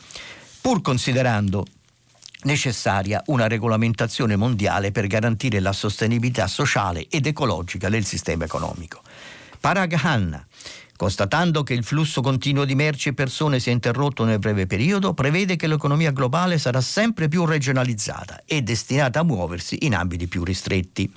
[0.62, 1.66] pur considerando
[2.42, 9.02] necessaria una regolamentazione mondiale per garantire la sostenibilità sociale ed ecologica del sistema economico.
[9.60, 10.44] Parag Hanna,
[10.96, 15.14] constatando che il flusso continuo di merci e persone si è interrotto nel breve periodo,
[15.14, 20.42] prevede che l'economia globale sarà sempre più regionalizzata e destinata a muoversi in ambiti più
[20.44, 21.12] ristretti.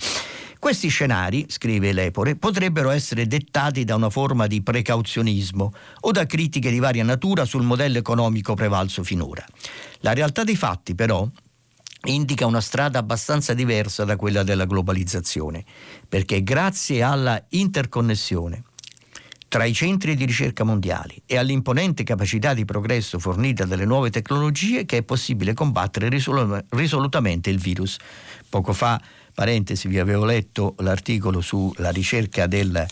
[0.60, 6.72] Questi scenari, scrive Lepore, potrebbero essere dettati da una forma di precauzionismo o da critiche
[6.72, 9.46] di varia natura sul modello economico prevalso finora.
[10.00, 11.28] La realtà dei fatti, però,
[12.06, 15.64] indica una strada abbastanza diversa da quella della globalizzazione,
[16.08, 18.64] perché grazie alla interconnessione
[19.48, 24.86] tra i centri di ricerca mondiali e all'imponente capacità di progresso fornita dalle nuove tecnologie
[24.86, 27.98] che è possibile combattere risolutamente il virus.
[28.56, 29.02] Poco fa
[29.34, 32.88] parentesi, vi avevo letto l'articolo sulla ricerca del,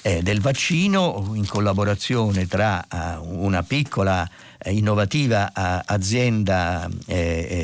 [0.00, 7.16] eh, del vaccino in collaborazione tra uh, una piccola eh, innovativa uh, azienda eh,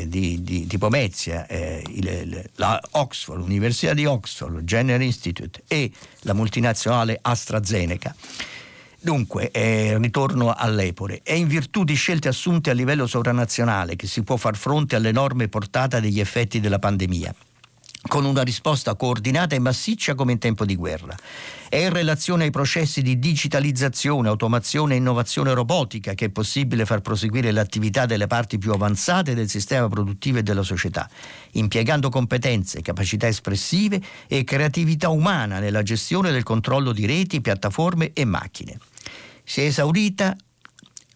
[0.03, 5.91] eh, di, di, di, Pomezia, eh, il, la Oxford, l'Università di Oxford, General Institute e
[6.19, 8.13] la multinazionale AstraZeneca.
[9.01, 11.21] Dunque, eh, ritorno all'Epore.
[11.23, 15.47] È in virtù di scelte assunte a livello sovranazionale che si può far fronte all'enorme
[15.47, 17.33] portata degli effetti della pandemia
[18.07, 21.15] con una risposta coordinata e massiccia come in tempo di guerra.
[21.67, 27.01] È in relazione ai processi di digitalizzazione, automazione e innovazione robotica che è possibile far
[27.01, 31.09] proseguire l'attività delle parti più avanzate del sistema produttivo e della società,
[31.51, 38.23] impiegando competenze, capacità espressive e creatività umana nella gestione del controllo di reti, piattaforme e
[38.23, 38.77] macchine.
[39.49, 40.37] Si è esaurita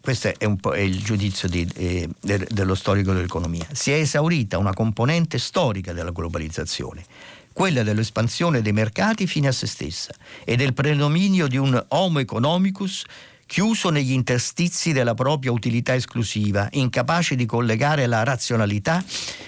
[0.02, 3.66] questo è un po' il giudizio di, eh, de, dello storico dell'economia.
[3.72, 7.06] Si è esaurita una componente storica della globalizzazione,
[7.54, 10.14] quella dell'espansione dei mercati fine a se stessa
[10.44, 13.04] e del predominio di un homo economicus
[13.46, 19.06] chiuso negli interstizi della propria utilità esclusiva, incapace di collegare la razionalità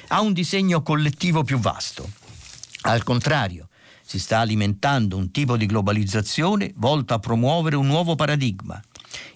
[0.09, 2.07] a un disegno collettivo più vasto.
[2.81, 3.67] Al contrario,
[4.05, 8.79] si sta alimentando un tipo di globalizzazione volto a promuovere un nuovo paradigma,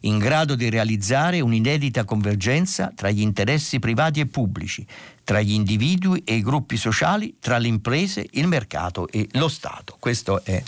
[0.01, 4.85] in grado di realizzare un'inedita convergenza tra gli interessi privati e pubblici,
[5.23, 9.95] tra gli individui e i gruppi sociali, tra le imprese, il mercato e lo Stato.
[9.99, 10.61] Questa è,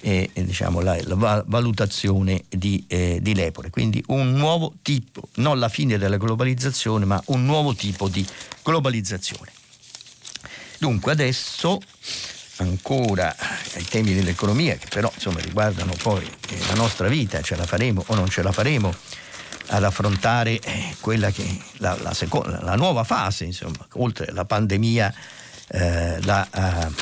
[0.00, 3.68] è diciamo, la, la, valutazione di, eh, di Lepore.
[3.68, 8.26] Quindi un nuovo tipo, non la fine della globalizzazione, ma un nuovo tipo di
[8.62, 9.52] globalizzazione.
[10.78, 11.80] Dunque adesso
[12.56, 13.34] ancora
[13.74, 18.04] ai temi dell'economia che però insomma, riguardano poi eh, la nostra vita, ce la faremo
[18.06, 18.94] o non ce la faremo
[19.68, 21.44] ad affrontare eh, quella che
[21.78, 25.14] la, la, seconda, la nuova fase, insomma, oltre la pandemia,
[25.68, 26.92] eh, la, uh,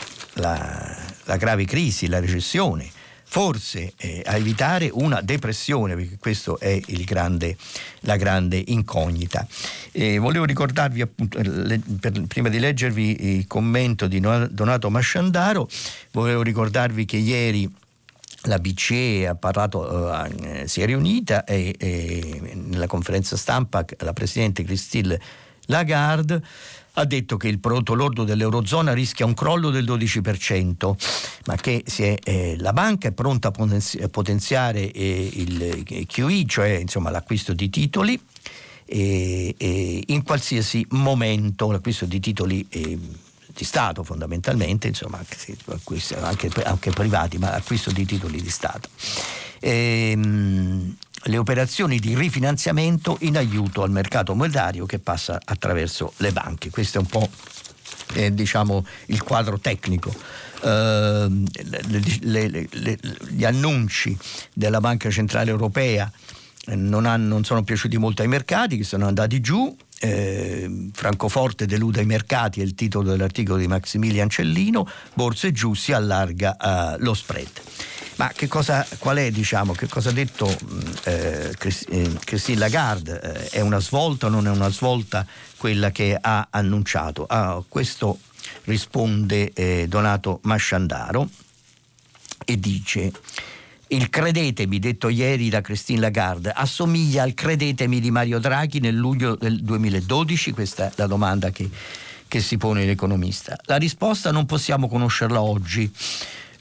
[1.24, 2.90] la grave crisi, la recessione
[3.32, 7.56] forse eh, a evitare una depressione, perché questa è grande,
[8.00, 9.46] la grande incognita.
[9.90, 15.66] E volevo ricordarvi, appunto, le, per, prima di leggervi il commento di Donato Masciandaro,
[16.10, 17.66] volevo ricordarvi che ieri
[18.42, 25.18] la BCE parlato, eh, si è riunita e, e, nella conferenza stampa la Presidente Christine
[25.66, 26.42] Lagarde
[26.94, 30.94] ha detto che il prodotto lordo dell'Eurozona rischia un crollo del 12%,
[31.46, 37.10] ma che è, eh, la banca è pronta a potenziare eh, il QE, cioè insomma,
[37.10, 38.20] l'acquisto di titoli,
[38.84, 42.98] eh, in qualsiasi momento, l'acquisto di titoli eh,
[43.54, 45.18] di Stato fondamentalmente, insomma,
[46.20, 48.88] anche, anche, privati, ma acquisto di titoli di Stato.
[49.60, 56.70] Ehm, le operazioni di rifinanziamento in aiuto al mercato monetario che passa attraverso le banche.
[56.70, 57.28] Questo è un po'
[58.14, 60.12] eh, diciamo, il quadro tecnico.
[60.62, 62.98] Uh, le, le, le,
[63.30, 64.16] gli annunci
[64.52, 66.10] della Banca Centrale Europea
[66.66, 69.76] non, hanno, non, sono piaciuti molto ai mercati che sono andati giù.
[70.04, 75.92] Eh, Francoforte delude i mercati è il titolo dell'articolo di Maximilian Cellino, borse giù si
[75.92, 77.50] allarga uh, lo spread.
[78.16, 80.46] Ma che cosa, qual è, diciamo, che cosa ha detto
[81.04, 83.20] eh, eh, Christine Lagarde?
[83.20, 85.24] Eh, è una svolta o non è una svolta
[85.56, 87.24] quella che ha annunciato?
[87.24, 88.18] A questo
[88.64, 91.28] risponde eh, Donato Masciandaro
[92.44, 93.12] e dice
[93.94, 99.36] il credetemi, detto ieri da Christine Lagarde, assomiglia al credetemi di Mario Draghi nel luglio
[99.36, 100.52] del 2012?
[100.52, 101.68] Questa è la domanda che,
[102.26, 103.56] che si pone l'economista.
[103.64, 105.90] La risposta non possiamo conoscerla oggi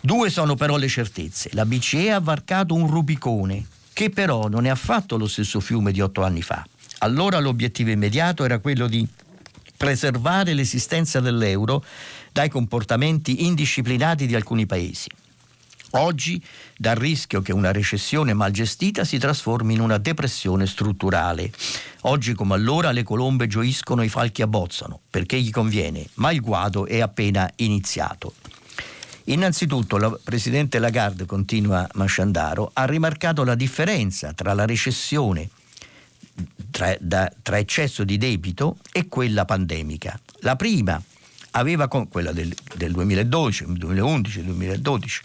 [0.04, 1.52] Due sono però le certezze.
[1.54, 6.02] La BCE ha varcato un Rubicone, che però non è affatto lo stesso fiume di
[6.02, 6.66] otto anni fa.
[7.00, 9.08] Allora l'obiettivo immediato era quello di
[9.78, 11.84] preservare l'esistenza dell'euro
[12.32, 15.08] dai comportamenti indisciplinati di alcuni paesi.
[15.92, 16.42] Oggi
[16.78, 21.52] dal rischio che una recessione mal gestita si trasformi in una depressione strutturale.
[22.02, 26.86] Oggi come allora le colombe gioiscono i falchi abbozzano, perché gli conviene, ma il guado
[26.86, 28.34] è appena iniziato.
[29.26, 35.50] Innanzitutto la Presidente Lagarde, continua Masciandaro, ha rimarcato la differenza tra la recessione
[36.72, 40.20] tra, da, tra eccesso di debito e quella pandemica.
[40.40, 41.02] La prima
[41.52, 45.22] aveva, quella del, del 2012, 2011, 2012,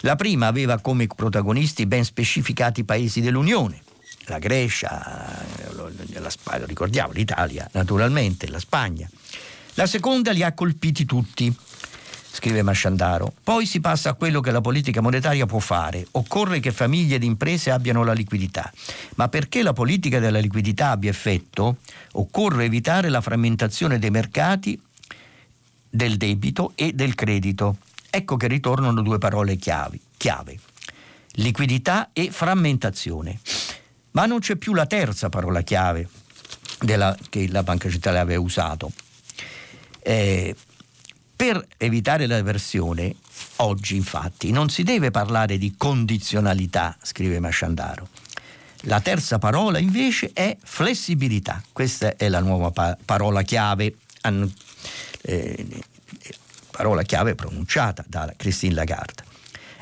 [0.00, 3.82] la prima aveva come protagonisti ben specificati paesi dell'Unione,
[4.26, 5.44] la Grecia,
[5.74, 5.90] la,
[6.20, 9.08] la, ricordiamo l'Italia naturalmente, la Spagna.
[9.74, 11.54] La seconda li ha colpiti tutti
[12.32, 13.32] scrive Masciandaro.
[13.42, 16.06] Poi si passa a quello che la politica monetaria può fare.
[16.12, 18.72] Occorre che famiglie ed imprese abbiano la liquidità.
[19.16, 21.78] Ma perché la politica della liquidità abbia effetto,
[22.12, 24.80] occorre evitare la frammentazione dei mercati
[25.88, 27.76] del debito e del credito.
[28.10, 30.58] Ecco che ritornano due parole chiavi, chiave.
[31.34, 33.38] Liquidità e frammentazione.
[34.12, 36.08] Ma non c'è più la terza parola chiave
[36.80, 38.90] della, che la Banca Centrale aveva usato.
[40.02, 40.54] Eh,
[41.36, 43.14] per evitare l'avversione,
[43.56, 48.08] oggi infatti non si deve parlare di condizionalità, scrive Masciandaro.
[48.84, 51.62] La terza parola invece è flessibilità.
[51.72, 53.94] Questa è la nuova pa- parola chiave,
[55.22, 55.66] eh,
[56.80, 59.22] parola chiave pronunciata da Christine Lagarde.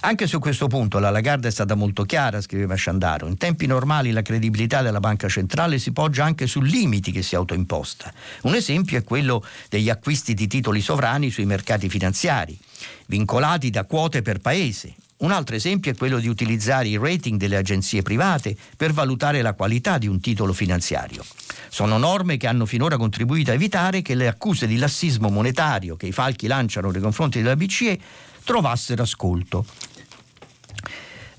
[0.01, 3.28] Anche su questo punto la Lagarde è stata molto chiara, scriveva Sciandaro.
[3.28, 7.36] In tempi normali la credibilità della banca centrale si poggia anche su limiti che si
[7.36, 8.12] autoimposta.
[8.42, 12.59] Un esempio è quello degli acquisti di titoli sovrani sui mercati finanziari,
[13.07, 14.94] vincolati da quote per paese.
[15.19, 19.55] Un altro esempio è quello di utilizzare i rating delle agenzie private per valutare la
[19.55, 21.25] qualità di un titolo finanziario.
[21.69, 26.07] Sono norme che hanno finora contribuito a evitare che le accuse di lassismo monetario che
[26.07, 27.99] i falchi lanciano nei confronti della BCE
[28.45, 29.66] trovassero ascolto.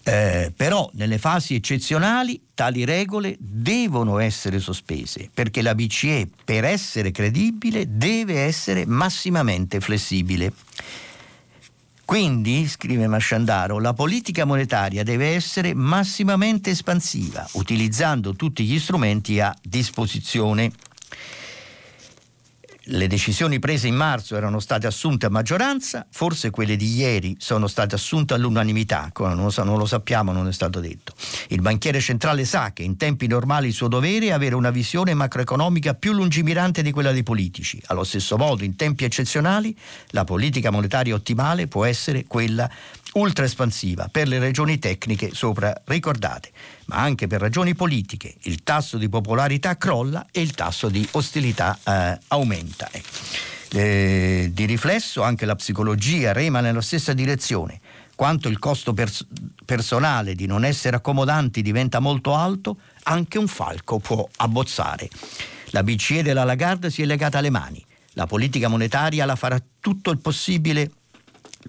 [0.03, 7.11] Eh, però nelle fasi eccezionali tali regole devono essere sospese perché la BCE per essere
[7.11, 10.51] credibile deve essere massimamente flessibile.
[12.09, 19.55] Quindi, scrive Masciandaro, la politica monetaria deve essere massimamente espansiva, utilizzando tutti gli strumenti a
[19.61, 20.71] disposizione
[22.91, 27.67] le decisioni prese in marzo erano state assunte a maggioranza, forse quelle di ieri sono
[27.67, 31.13] state assunte all'unanimità, non lo, sappiamo, non è stato detto.
[31.49, 35.13] Il banchiere centrale sa che in tempi normali il suo dovere è avere una visione
[35.13, 37.81] macroeconomica più lungimirante di quella dei politici.
[37.87, 39.75] Allo stesso modo, in tempi eccezionali,
[40.09, 42.69] la politica monetaria ottimale può essere quella
[43.13, 46.51] ultra espansiva per le ragioni tecniche sopra ricordate,
[46.85, 48.35] ma anche per ragioni politiche.
[48.41, 52.89] Il tasso di popolarità crolla e il tasso di ostilità eh, aumenta.
[53.71, 57.79] Eh, di riflesso anche la psicologia rema nella stessa direzione.
[58.15, 59.25] Quanto il costo pers-
[59.63, 65.07] personale di non essere accomodanti diventa molto alto, anche un falco può abbozzare.
[65.71, 67.83] La BCE della Lagarde si è legata alle mani.
[68.13, 70.91] La politica monetaria la farà tutto il possibile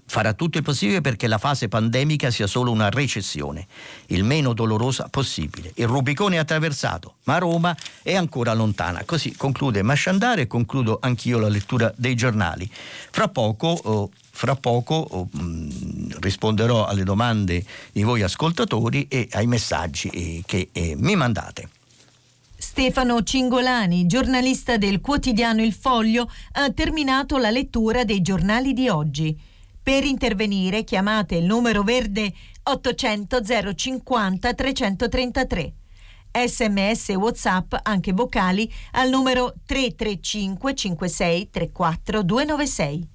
[0.07, 3.67] farà tutto il possibile perché la fase pandemica sia solo una recessione,
[4.07, 5.73] il meno dolorosa possibile.
[5.77, 9.03] Il Rubicone è attraversato, ma Roma è ancora lontana.
[9.05, 12.71] Così conclude Masciandare e concludo anch'io la lettura dei giornali.
[12.73, 19.29] Fra poco, oh, fra poco oh, mh, mm, risponderò alle domande di voi ascoltatori e
[19.33, 21.69] ai messaggi eh, che eh, mi mandate.
[22.57, 29.49] Stefano Cingolani, giornalista del quotidiano Il Foglio, ha terminato la lettura dei giornali di oggi.
[29.83, 33.41] Per intervenire chiamate il numero verde 800
[33.75, 35.75] 050 333.
[36.33, 43.09] Sms e WhatsApp, anche vocali, al numero 335 56 34 296.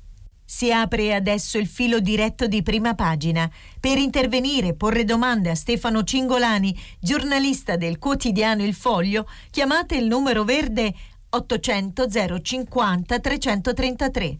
[0.43, 3.49] Si apre adesso il filo diretto di prima pagina.
[3.79, 10.05] Per intervenire e porre domande a Stefano Cingolani, giornalista del quotidiano Il Foglio, chiamate il
[10.07, 10.93] numero verde
[11.29, 12.07] 800
[12.41, 14.39] 050 333.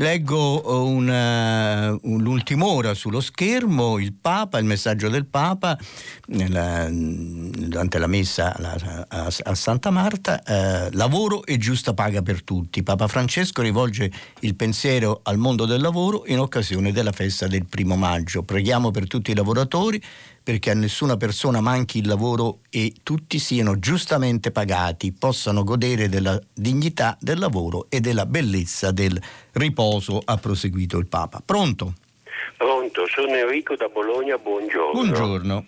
[0.00, 5.78] Leggo uh, una, l'ultima ora sullo schermo, il Papa, il messaggio del Papa
[6.28, 12.42] nella, durante la messa a, a, a Santa Marta, eh, lavoro e giusta paga per
[12.42, 12.82] tutti.
[12.82, 17.94] Papa Francesco rivolge il pensiero al mondo del lavoro in occasione della festa del primo
[17.94, 18.42] maggio.
[18.42, 20.02] Preghiamo per tutti i lavoratori
[20.42, 26.38] perché a nessuna persona manchi il lavoro e tutti siano giustamente pagati, possano godere della
[26.52, 29.20] dignità del lavoro e della bellezza del
[29.52, 31.42] riposo, ha proseguito il Papa.
[31.44, 31.94] Pronto?
[32.56, 34.92] Pronto, sono Enrico da Bologna, buongiorno.
[34.92, 35.66] Buongiorno.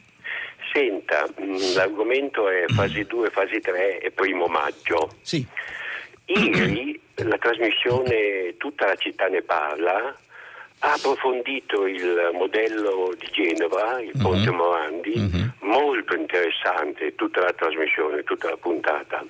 [0.72, 5.16] Senta, mm, l'argomento è fase 2, fase 3 e primo maggio.
[5.20, 5.46] Sì.
[6.26, 10.16] Ieri la trasmissione Tutta la città ne parla
[10.84, 14.22] ha approfondito il modello di Genova, il mhm.
[14.22, 14.56] Ponte mm-hmm.
[14.56, 15.48] Morandi, mm-hmm.
[15.60, 19.24] molto interessante tutta la trasmissione, tutta la puntata.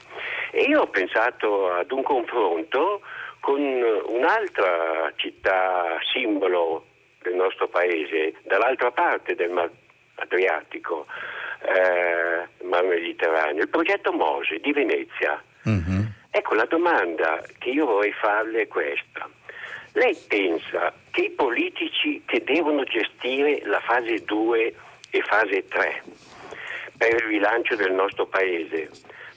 [0.50, 3.02] E io ho pensato ad un confronto
[3.40, 6.86] con un'altra città simbolo
[7.20, 9.70] del nostro paese, dall'altra parte del Mar
[10.14, 11.06] Adriatico,
[11.60, 15.42] eh, Mar Mediterraneo, il progetto Mose di Venezia.
[15.68, 16.00] Mm-hmm.
[16.30, 19.28] Ecco, la domanda che io vorrei farle è questa.
[19.94, 24.74] Lei pensa che i politici che devono gestire la fase 2
[25.10, 26.02] e fase 3
[26.96, 28.88] per il rilancio del nostro Paese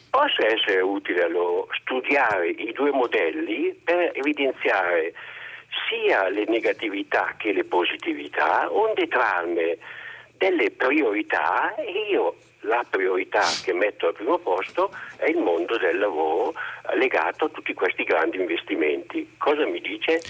[0.10, 5.14] possa essere utile a loro studiare i due modelli per evidenziare
[5.90, 9.78] sia le negatività che le positività, onde trarne
[10.38, 11.76] delle priorità?
[11.76, 12.36] E io
[12.68, 16.54] la priorità che metto al primo posto è il mondo del lavoro
[16.98, 19.34] legato a tutti questi grandi investimenti.
[19.38, 20.22] Cosa mi dice?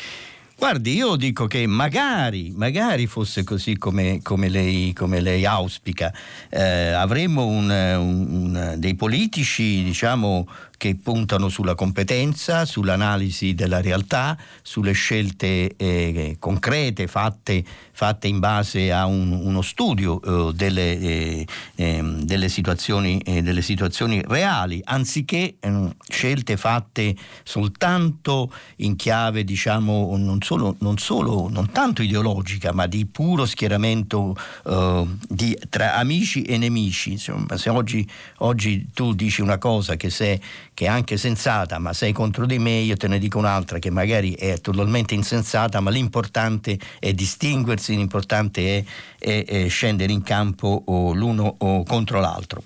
[0.57, 6.13] Guardi, io dico che magari, magari fosse così come, come, lei, come lei, auspica.
[6.49, 10.47] Eh, avremmo un, un, un, dei politici, diciamo,
[10.77, 18.91] che puntano sulla competenza, sull'analisi della realtà, sulle scelte eh, concrete fatte, fatte, in base
[18.91, 25.55] a un, uno studio eh, delle, eh, ehm, delle, situazioni, eh, delle, situazioni, reali, anziché
[25.59, 32.87] ehm, scelte fatte soltanto in chiave, diciamo, non, solo, non, solo, non tanto ideologica, ma
[32.87, 37.11] di puro schieramento eh, di, tra amici e nemici.
[37.11, 38.07] Insomma, se oggi,
[38.37, 40.41] oggi tu dici una cosa che se
[40.75, 43.89] che è anche sensata, ma sei contro di me, io te ne dico un'altra che
[43.89, 48.83] magari è totalmente insensata, ma l'importante è distinguersi, l'importante è,
[49.17, 52.61] è, è scendere in campo l'uno contro l'altro.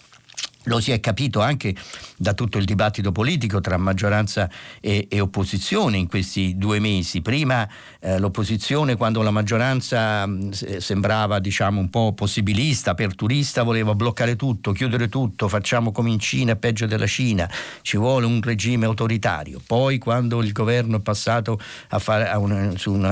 [0.64, 1.74] Lo si è capito anche
[2.18, 4.49] da tutto il dibattito politico tra maggioranza
[4.82, 7.22] e, e opposizione in questi due mesi.
[7.22, 7.68] Prima
[8.02, 14.72] eh, l'opposizione, quando la maggioranza mh, sembrava diciamo, un po' possibilista, aperturista, voleva bloccare tutto,
[14.72, 17.50] chiudere tutto, facciamo come in Cina, peggio della Cina,
[17.82, 19.60] ci vuole un regime autoritario.
[19.66, 23.12] Poi quando il governo è passato a fare a una, una,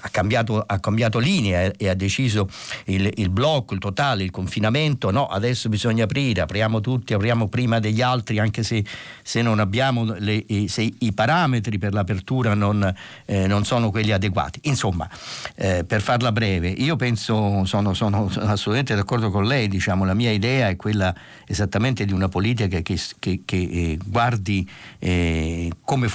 [0.00, 2.48] ha, cambiato, ha, cambiato, linea e ha deciso
[2.86, 7.78] il, il blocco, il totale, il confinamento, no, adesso bisogna aprire, apriamo tutti, apriamo prima
[7.78, 8.84] degli altri, anche se,
[9.22, 12.92] se non abbiamo le, se i parametri per l'apertura non,
[13.26, 14.60] eh, non sono quelli adeguati.
[14.64, 15.08] Insomma,
[15.54, 20.30] eh, per farla breve, io penso, sono, sono, assolutamente d'accordo con lei, diciamo, la mia
[20.30, 21.14] idea è quella
[21.46, 26.08] esattamente di una politica che, che, che eh, guardi eh, come,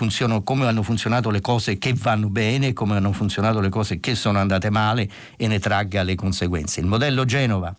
[0.44, 4.40] come hanno funzionato le cose che vanno bene, come hanno funzionato le cose che sono
[4.40, 6.80] andate male e ne tragga le conseguenze.
[6.80, 7.76] Il modello Genova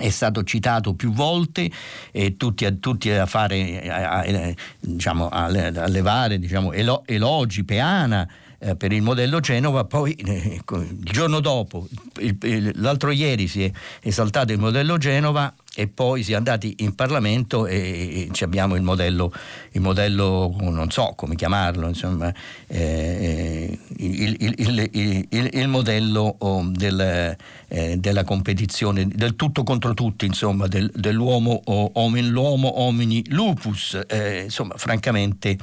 [0.00, 1.70] è stato citato più volte
[2.10, 8.28] e tutti, tutti a fare a, a, diciamo, a, a levare diciamo, elogi, peana
[8.60, 11.88] eh, per il modello Genova, poi eh, il giorno dopo,
[12.18, 16.74] il, il, l'altro ieri si è esaltato il modello Genova e poi si è andati
[16.80, 19.32] in Parlamento e, e abbiamo il modello,
[19.72, 22.32] il modello, non so come chiamarlo, insomma,
[22.66, 27.36] eh, il, il, il, modello oh, del,
[27.68, 33.98] eh, della competizione, del tutto contro tutti, insomma, del, dell'uomo, oh, omen, l'uomo homini lupus.
[34.06, 35.56] Eh, insomma, francamente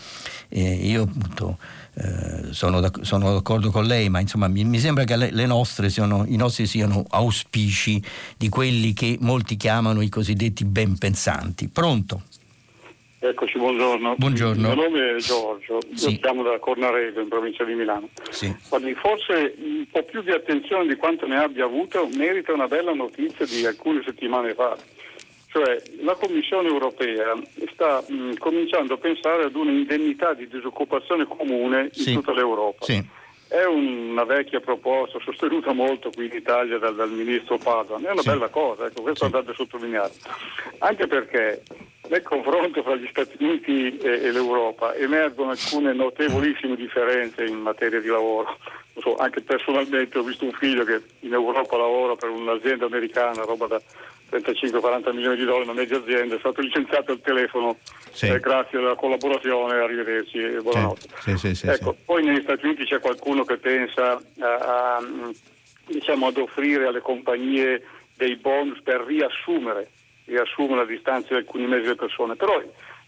[0.49, 1.57] eh, io appunto
[1.99, 5.45] eh, sono, da, sono, d'accordo con lei, ma insomma mi, mi sembra che le, le
[5.47, 8.01] nostre siano, i nostri siano auspici
[8.37, 11.69] di quelli che molti chiamano i cosiddetti ben pensanti.
[11.69, 12.21] Pronto?
[13.19, 14.13] Eccoci, buongiorno.
[14.15, 14.69] Buongiorno.
[14.69, 16.11] Il mio nome è Giorgio, sì.
[16.11, 18.09] io chiamo da Cornaredo in provincia di Milano.
[18.29, 18.55] Sì.
[18.59, 23.47] Forse un po' più di attenzione di quanto ne abbia avuto merita una bella notizia
[23.47, 24.77] di alcune settimane fa
[25.57, 27.33] cioè la Commissione europea
[27.73, 32.13] sta mh, cominciando a pensare ad un'indennità di disoccupazione comune in sì.
[32.13, 32.85] tutta l'Europa.
[32.85, 33.03] Sì.
[33.47, 38.21] È una vecchia proposta, sostenuta molto qui in Italia dal, dal ministro Padoan, è una
[38.21, 38.29] sì.
[38.29, 39.33] bella cosa, ecco, questo sì.
[39.33, 40.13] andate sottolineato.
[40.79, 41.63] Anche perché
[42.09, 48.01] nel confronto fra gli Stati Uniti e, e l'Europa emergono alcune notevolissime differenze in materia
[48.01, 48.57] di lavoro.
[48.99, 53.67] So, anche personalmente ho visto un figlio che in Europa lavora per un'azienda americana, roba
[53.67, 53.81] da
[54.31, 57.77] 35-40 milioni di dollari, una media azienda, è stato licenziato al telefono
[58.11, 58.27] sì.
[58.27, 61.07] eh, grazie alla collaborazione, arrivederci e buonanotte.
[61.37, 64.55] Sì, sì, ecco, poi negli Stati Uniti c'è qualcuno che pensa a,
[64.97, 65.07] a,
[65.85, 67.83] diciamo, ad offrire alle compagnie
[68.15, 69.89] dei bonus per riassumere,
[70.25, 72.61] riassumere a distanza di alcuni mesi le persone, però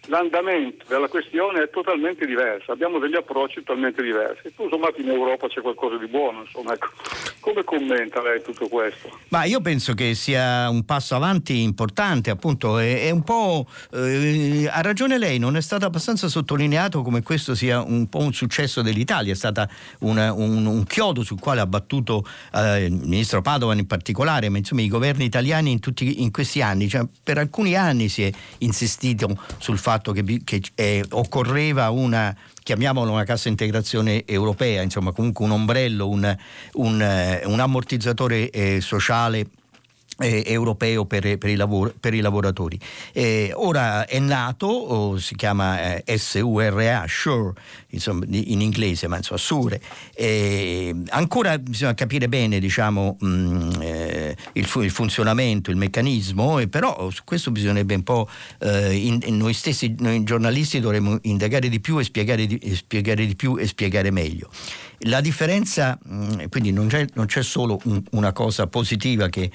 [0.07, 4.53] l'andamento della questione è totalmente diverso, abbiamo degli approcci totalmente diversi.
[4.55, 6.87] Tutto sommato in Europa c'è qualcosa di buono, insomma, ecco.
[7.39, 9.19] come commenta lei tutto questo?
[9.29, 14.67] Ma io penso che sia un passo avanti importante, appunto, è, è un po', eh,
[14.71, 18.81] ha ragione lei, non è stato abbastanza sottolineato come questo sia un po' un successo
[18.81, 19.67] dell'Italia, è stato
[19.99, 24.81] un, un, chiodo sul quale ha battuto eh, il ministro Padovan in particolare, ma insomma
[24.81, 29.37] i governi italiani in, tutti, in questi anni, cioè, per alcuni anni si è insistito
[29.57, 35.43] sul fatto fatto che, che eh, occorreva una chiamiamolo una cassa integrazione europea, insomma comunque
[35.43, 36.37] un ombrello, un,
[36.73, 39.47] un, eh, un ammortizzatore eh, sociale
[40.19, 42.79] eh, europeo per, per, i lavor- per, i lavoratori.
[43.13, 47.53] Eh, ora è nato, oh, si chiama eh, SURA, SURE,
[47.89, 49.81] insomma, in inglese, ma insomma SURE.
[51.09, 57.09] ancora bisogna capire bene diciamo, mh, mm, eh, il, fu- il, funzionamento, il meccanismo, però
[57.09, 61.79] su questo bisognerebbe un po' eh, in, in noi stessi, noi giornalisti dovremmo indagare di
[61.79, 64.49] più e spiegare di, e spiegare di più e spiegare meglio.
[65.03, 69.49] La differenza, mm, quindi non c'è, non c'è solo un, una cosa positiva che,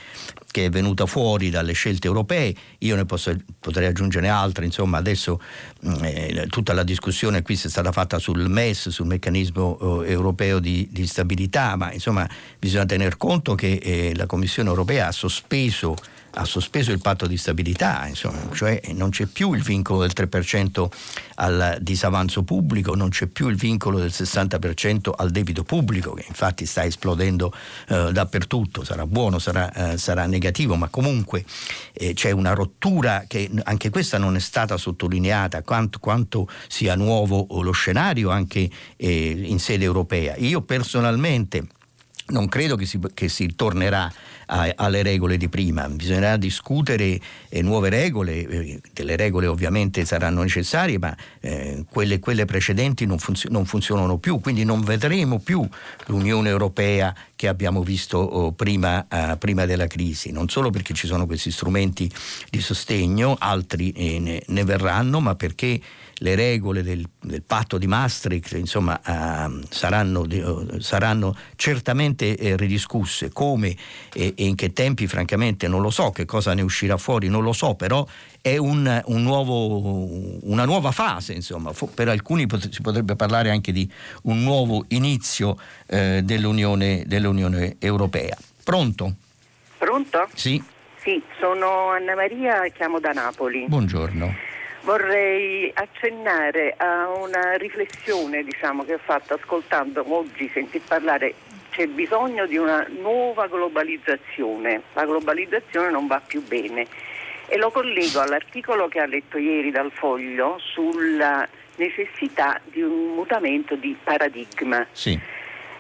[0.51, 5.39] che, è venuta fuori dalle scelte europee, io ne posso, potrei aggiungere altre, insomma adesso
[5.87, 10.61] mm, eh, tutta la discussione qui è stata fatta sul MES, sul meccanismo eh, europeo
[10.61, 12.27] di, di, stabilità, ma insomma
[12.59, 15.95] bisogna tener conto che eh, la Commissione europea ha sospeso
[16.35, 20.87] ha sospeso il patto di stabilità, insomma, cioè non c'è più il vincolo del 3%
[21.37, 26.67] al disavanzo pubblico, non c'è più il vincolo del 60% al debito pubblico, che infatti
[26.67, 27.53] sta esplodendo
[27.89, 31.45] eh, dappertutto, sarà buono, sarà, eh, sarà negativo, ma comunque
[31.93, 37.47] eh, c'è una rottura che anche questa non è stata sottolineata, quanto, quanto sia nuovo
[37.63, 40.35] lo scenario anche eh, in sede europea.
[40.37, 41.67] Io personalmente
[42.27, 44.11] non credo che si, che si tornerà
[44.47, 47.19] alle regole di prima, bisognerà discutere
[47.49, 53.19] eh, nuove regole, eh, delle regole ovviamente saranno necessarie, ma eh, quelle, quelle, precedenti non,
[53.19, 55.67] funzio- non, funzionano più, quindi non vedremo più
[56.07, 61.07] l'Unione Europea che abbiamo visto oh, prima, uh, prima, della crisi, non solo perché ci
[61.07, 62.11] sono questi strumenti
[62.51, 65.81] di sostegno, altri eh, ne, ne verranno, ma perché
[66.25, 73.31] le regole del, del patto di Maastricht insomma, uh, saranno, uh, saranno, certamente eh, ridiscusse.
[73.31, 73.77] Come
[74.15, 77.43] e, e, in che tempi, francamente, non lo so che cosa ne uscirà fuori, non
[77.43, 78.07] lo so, però
[78.41, 80.09] è un, un nuovo,
[80.45, 81.73] una nuova fase, insomma.
[81.95, 83.89] per alcuni pot- si potrebbe parlare anche di
[84.23, 88.37] un nuovo inizio eh, dell'Unione, dell'Unione Europea.
[88.65, 89.17] Pronto?
[89.77, 90.27] Pronto?
[90.33, 90.63] Sì.
[91.03, 93.67] Sì, sono Anna Maria, chiamo da Napoli.
[93.69, 94.53] Buongiorno.
[94.85, 101.35] Vorrei accennare a una riflessione diciamo, che ho fatto ascoltando oggi sentir parlare
[101.71, 104.83] c'è bisogno di una nuova globalizzazione.
[104.93, 106.87] La globalizzazione non va più bene.
[107.47, 113.75] E lo collego all'articolo che ha letto ieri dal foglio sulla necessità di un mutamento
[113.77, 114.87] di paradigma.
[114.93, 115.19] Sì.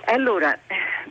[0.07, 0.59] Allora,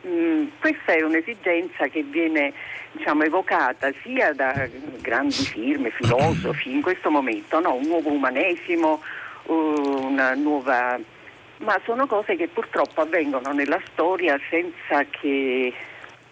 [0.01, 2.53] mh, mm, questa è un'esigenza che viene
[2.91, 4.67] diciamo, evocata sia da
[5.01, 7.75] grandi firme, filosofi in questo momento, no?
[7.75, 9.01] un nuovo umanesimo,
[9.45, 10.99] una nuova...
[11.57, 15.73] ma sono cose che purtroppo avvengono nella storia senza che,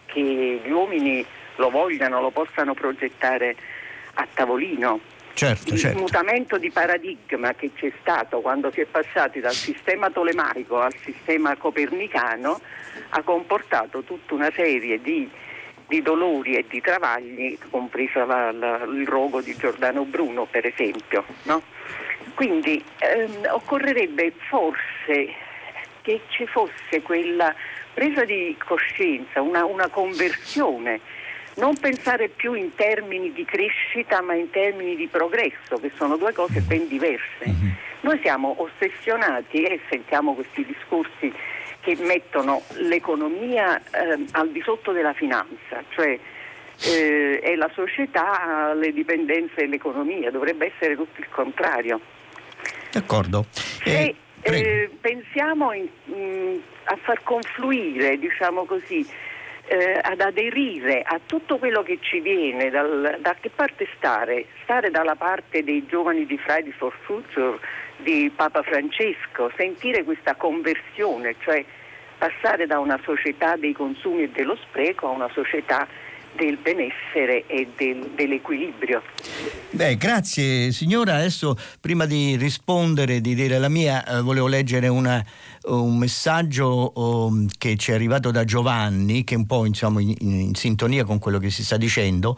[0.06, 1.24] che gli uomini
[1.56, 3.56] lo vogliano, lo possano progettare
[4.14, 5.00] a tavolino.
[5.34, 5.98] Certo, il certo.
[5.98, 11.56] mutamento di paradigma che c'è stato quando si è passati dal sistema tolemaico al sistema
[11.56, 12.60] copernicano
[13.10, 15.28] ha comportato tutta una serie di,
[15.88, 21.24] di dolori e di travagli, compresa la, la, il rogo di Giordano Bruno per esempio.
[21.44, 21.62] No?
[22.34, 25.34] Quindi ehm, occorrerebbe forse
[26.02, 27.54] che ci fosse quella
[27.94, 31.00] presa di coscienza, una, una conversione
[31.56, 36.32] non pensare più in termini di crescita ma in termini di progresso, che sono due
[36.32, 37.46] cose ben diverse.
[37.46, 37.70] Mm-hmm.
[38.00, 41.32] Noi siamo ossessionati e sentiamo questi discorsi
[41.80, 46.18] che mettono l'economia eh, al di sotto della finanza, cioè
[46.84, 52.00] eh, è la società le dipendenze dell'economia, dovrebbe essere tutto il contrario.
[52.90, 53.46] D'accordo.
[53.50, 59.06] Se eh, pensiamo in, in, a far confluire, diciamo così,
[59.66, 64.46] eh, ad aderire a tutto quello che ci viene, dal, da che parte stare?
[64.62, 67.58] Stare dalla parte dei giovani di Fridays for Future,
[67.98, 71.64] di Papa Francesco, sentire questa conversione, cioè
[72.18, 75.86] passare da una società dei consumi e dello spreco a una società
[76.36, 79.02] del benessere e del, dell'equilibrio.
[79.70, 81.16] Beh, grazie signora.
[81.16, 85.24] Adesso prima di rispondere, di dire la mia, eh, volevo leggere una,
[85.64, 90.14] un messaggio um, che ci è arrivato da Giovanni, che è un po' insomma, in,
[90.18, 92.36] in, sintonia con quello che si sta dicendo,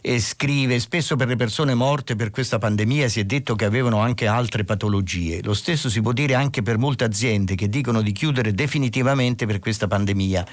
[0.00, 3.98] e scrive: Spesso per le persone morte per questa pandemia si è detto che avevano
[3.98, 5.42] anche altre patologie.
[5.42, 9.58] Lo stesso si può dire anche per molte aziende che dicono di chiudere definitivamente per
[9.58, 10.46] questa pandemia.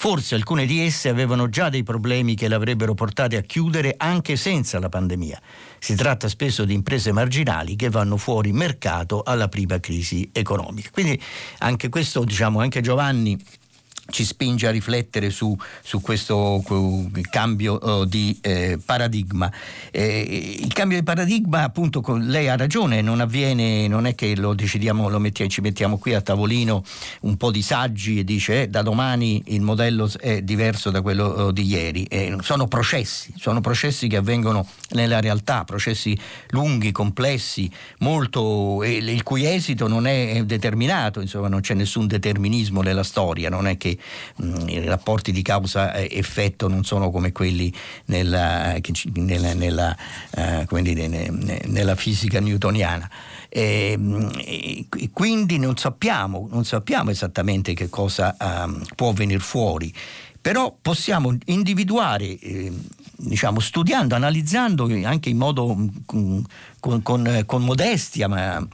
[0.00, 4.34] Forse alcune di esse avevano già dei problemi che le avrebbero portate a chiudere anche
[4.36, 5.38] senza la pandemia.
[5.78, 10.88] Si tratta spesso di imprese marginali che vanno fuori mercato alla prima crisi economica.
[10.90, 11.20] Quindi
[11.58, 13.38] anche questo, diciamo, anche Giovanni
[14.10, 16.62] ci spinge a riflettere su, su questo
[17.30, 19.50] cambio uh, di eh, paradigma.
[19.90, 24.54] Eh, il cambio di paradigma, appunto, lei ha ragione, non avviene, non è che lo
[24.54, 26.82] decidiamo, lo mettiamo, ci mettiamo qui a tavolino
[27.22, 31.46] un po' di saggi e dice eh, da domani il modello è diverso da quello
[31.46, 32.04] uh, di ieri.
[32.04, 36.18] Eh, sono processi, sono processi che avvengono nella realtà, processi
[36.50, 43.04] lunghi, complessi, molto, il cui esito non è determinato, insomma non c'è nessun determinismo nella
[43.04, 43.98] storia, non è che
[44.66, 47.72] i rapporti di causa-effetto non sono come quelli
[48.06, 48.76] nella,
[49.14, 49.96] nella, nella,
[50.36, 51.08] uh, dire,
[51.66, 53.10] nella fisica newtoniana.
[53.48, 53.98] E,
[54.38, 59.92] e, quindi non sappiamo, non sappiamo, esattamente che cosa um, può venire fuori
[60.40, 62.72] però possiamo individuare, eh,
[63.16, 65.88] diciamo, studiando, analizzando anche in modo mm,
[66.80, 68.66] con, con, con modestia, ma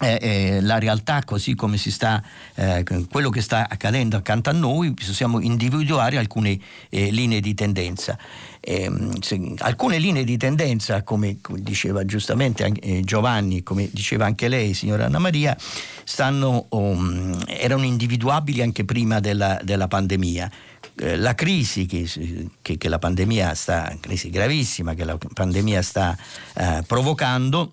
[0.00, 2.22] eh, eh, la realtà così come si sta,
[2.54, 8.18] eh, quello che sta accadendo accanto a noi, possiamo individuare alcune eh, linee di tendenza.
[8.60, 14.48] Ehm, se, alcune linee di tendenza, come, come diceva giustamente eh, Giovanni, come diceva anche
[14.48, 15.56] lei, signora Anna Maria,
[16.02, 20.50] stanno, um, erano individuabili anche prima della, della pandemia
[20.96, 22.08] eh, la crisi che,
[22.62, 26.16] che, che, la pandemia sta, crisi gravissima che la pandemia sta
[26.86, 27.72] provocando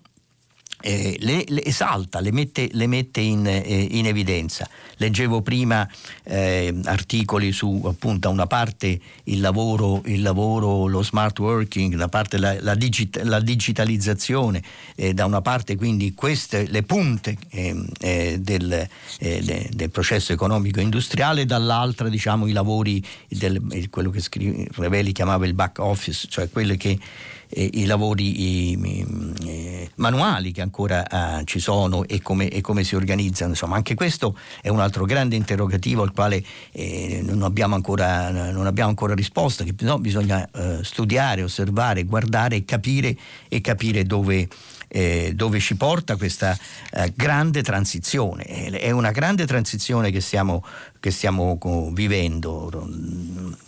[0.82, 4.68] eh, le, le, esalta, le mette, le mette in, eh, in, evidenza.
[4.96, 5.88] Leggevo prima
[6.24, 12.08] eh, articoli su appunto da una parte il lavoro, il lavoro, lo smart working, da
[12.08, 14.62] parte la, la, digit, la digitalizzazione,
[14.94, 20.80] eh, da una parte quindi queste le punte ehm, eh, del, eh, del, processo economico
[20.80, 26.50] industriale, dall'altra diciamo i lavori, del, quello che scrive, Reveli chiamava il back office, cioè
[26.50, 26.98] quelle che
[27.54, 29.06] eh, i lavori i,
[29.44, 33.50] eh, manuali che ancora eh, ci sono e come, e come, si organizzano.
[33.50, 36.42] Insomma, anche questo è un altro grande interrogativo al quale
[36.72, 42.56] eh, non abbiamo, ancora, non, abbiamo ancora, risposta, che no, bisogna eh, studiare, osservare, guardare
[42.56, 43.16] e capire,
[43.48, 44.48] e capire dove,
[44.94, 46.56] eh, dove ci porta questa
[46.92, 48.44] eh, grande transizione.
[48.44, 50.62] È una grande transizione che stiamo,
[51.00, 51.58] che stiamo
[51.92, 52.70] vivendo.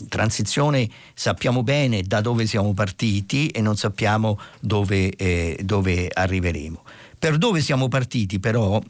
[0.09, 6.83] Transizione sappiamo bene da dove siamo partiti e non sappiamo dove, eh, dove arriveremo.
[7.19, 8.83] Per dove siamo partiti però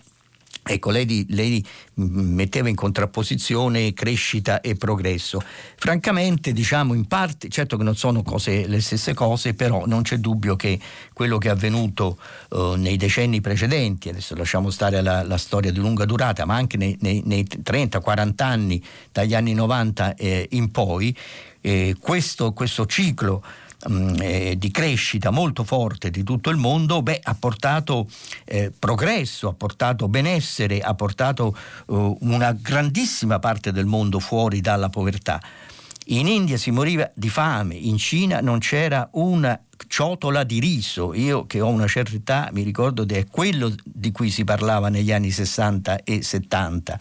[0.66, 1.62] Ecco, lei, lei,
[1.96, 5.42] metteva in contrapposizione crescita e progresso.
[5.76, 10.16] Francamente, diciamo in parte, certo che non sono cose, le stesse cose, però non c'è
[10.16, 10.80] dubbio che
[11.12, 12.18] quello che è avvenuto
[12.50, 16.78] eh, nei decenni precedenti, adesso lasciamo stare la, la, storia di lunga durata, ma anche
[16.78, 21.14] nei, nei, nei 30-40 anni, dagli anni 90 eh, in poi,
[21.60, 23.44] eh, questo, questo ciclo
[23.86, 28.08] Mm, eh, di crescita molto forte di tutto il mondo, beh, ha portato
[28.46, 34.88] eh, progresso, ha portato benessere, ha portato eh, una grandissima parte del mondo fuori dalla
[34.88, 35.38] povertà.
[36.06, 41.14] In India si moriva di fame, in Cina non c'era una ciotola di riso.
[41.14, 44.88] Io che ho una certa età mi ricordo che è quello di cui si parlava
[44.88, 46.98] negli anni 60 e 70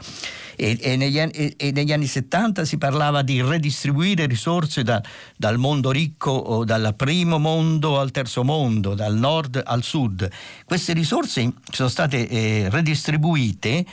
[0.55, 5.01] e, e, negli, e, e, negli, anni 70 si parlava di redistribuire risorse da,
[5.36, 10.29] dal mondo ricco o dal primo mondo al terzo mondo, dal nord al sud.
[10.65, 13.86] Queste risorse sono state eh, redistribuite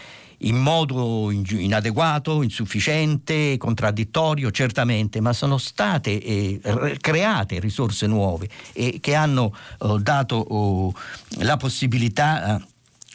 [0.43, 9.14] in modo inadeguato, insufficiente, contraddittorio, certamente, ma sono state eh, create risorse nuove e che
[9.14, 10.95] hanno eh, dato oh,
[11.41, 12.68] la possibilità eh,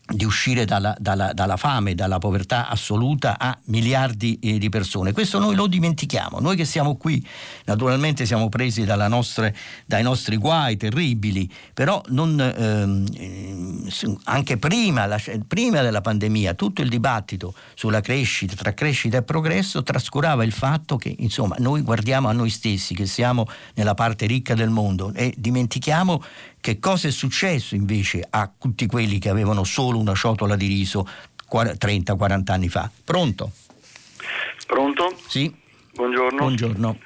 [0.07, 5.13] di uscire dalla, dalla, dalla, fame, dalla povertà assoluta a miliardi eh, di persone.
[5.13, 6.39] Questo noi lo dimentichiamo.
[6.39, 7.25] Noi che siamo qui,
[7.65, 9.55] naturalmente siamo presi nostre,
[9.87, 16.83] dai nostri guai terribili, però non, ehm, eh, anche prima, la, prima, della pandemia tutto
[16.83, 22.27] il dibattito sulla crescita, tra crescita e progresso, trascurava il fatto che insomma, noi guardiamo
[22.27, 26.21] a noi stessi, che siamo nella parte ricca del mondo e dimentichiamo
[26.65, 31.07] che cosa è successo invece a tutti quelli che avevano solo una ciotola di riso
[31.47, 32.89] 30-40 anni fa?
[33.03, 33.51] Pronto?
[34.65, 35.15] Pronto?
[35.27, 35.53] Sì.
[35.93, 36.39] Buongiorno.
[36.39, 36.97] Buongiorno.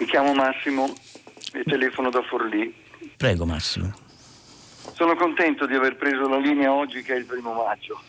[0.00, 0.92] Mi chiamo Massimo
[1.52, 2.74] e telefono da Forlì.
[3.16, 3.92] Prego Massimo.
[4.92, 8.02] Sono contento di aver preso la linea oggi che è il primo maggio,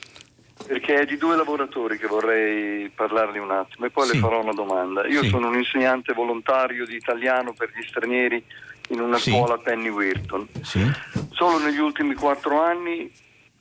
[0.66, 4.14] perché è di due lavoratori che vorrei parlarli un attimo e poi sì.
[4.16, 5.06] le farò una domanda.
[5.06, 5.30] Io sì.
[5.30, 8.44] sono un insegnante volontario di italiano per gli stranieri
[8.90, 9.32] in una sì.
[9.32, 10.48] scuola Penny Wirton.
[10.62, 10.86] Sì.
[11.32, 13.12] Solo negli ultimi quattro anni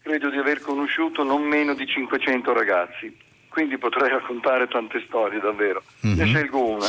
[0.03, 3.15] credo di aver conosciuto non meno di 500 ragazzi,
[3.49, 5.83] quindi potrei raccontare tante storie davvero.
[6.07, 6.19] Mm-hmm.
[6.19, 6.87] Ne scelgo una.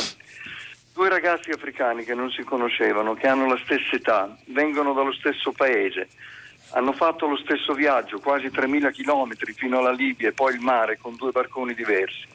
[0.92, 5.52] Due ragazzi africani che non si conoscevano, che hanno la stessa età, vengono dallo stesso
[5.52, 6.08] paese,
[6.72, 10.98] hanno fatto lo stesso viaggio, quasi 3.000 km fino alla Libia e poi il mare
[10.98, 12.26] con due barconi diversi.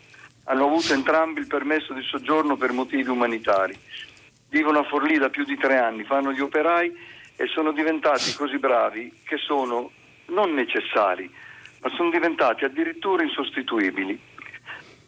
[0.45, 3.77] Hanno avuto entrambi il permesso di soggiorno per motivi umanitari
[4.49, 8.57] vivono a Forlì da più di tre anni, fanno gli operai e sono diventati così
[8.57, 9.91] bravi che sono
[10.27, 11.29] non necessari,
[11.81, 14.19] ma sono diventati addirittura insostituibili.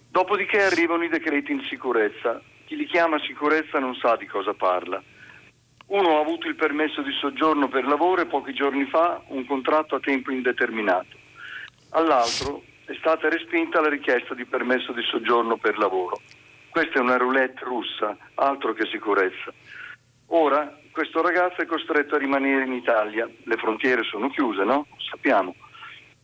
[0.10, 2.42] Dopodiché arrivano i decreti in sicurezza.
[2.66, 5.02] Chi li chiama sicurezza non sa di cosa parla.
[5.88, 9.96] Uno ha avuto il permesso di soggiorno per lavoro e pochi giorni fa un contratto
[9.96, 11.16] a tempo indeterminato.
[11.92, 16.20] All'altro è stata respinta la richiesta di permesso di soggiorno per lavoro.
[16.70, 19.52] Questa è una roulette russa, altro che sicurezza.
[20.28, 24.88] Ora questo ragazzo è costretto a rimanere in Italia, le frontiere sono chiuse, no?
[25.10, 25.56] Sappiamo.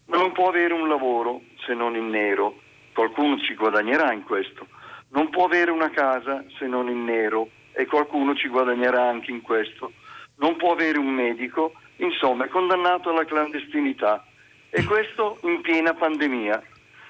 [0.05, 2.59] Non può avere un lavoro se non in nero,
[2.91, 4.67] qualcuno ci guadagnerà in questo.
[5.09, 9.41] Non può avere una casa se non in nero e qualcuno ci guadagnerà anche in
[9.41, 9.93] questo.
[10.37, 14.25] Non può avere un medico, insomma è condannato alla clandestinità.
[14.69, 16.61] E questo in piena pandemia.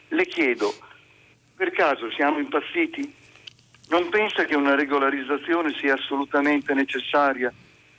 [0.10, 0.74] Le chiedo,
[1.56, 3.22] per caso siamo impazziti?
[3.90, 7.54] Non pensa che una regolarizzazione sia assolutamente necessaria,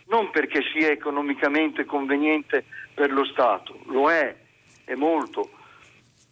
[0.07, 4.35] non perché sia economicamente conveniente per lo Stato, lo è,
[4.85, 5.51] è molto,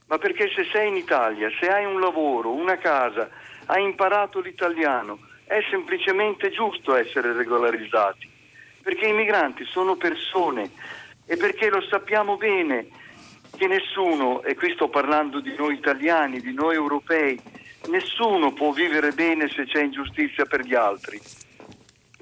[0.07, 3.31] ma perché se sei in Italia, se hai un lavoro, una casa,
[3.67, 8.29] hai imparato l'italiano, è semplicemente giusto essere regolarizzati,
[8.83, 10.71] perché i migranti sono persone
[11.27, 12.89] e perché lo sappiamo bene
[13.57, 17.39] che nessuno, e qui sto parlando di noi italiani, di noi europei,
[17.89, 21.21] Nessuno può vivere bene se c'è ingiustizia per gli altri.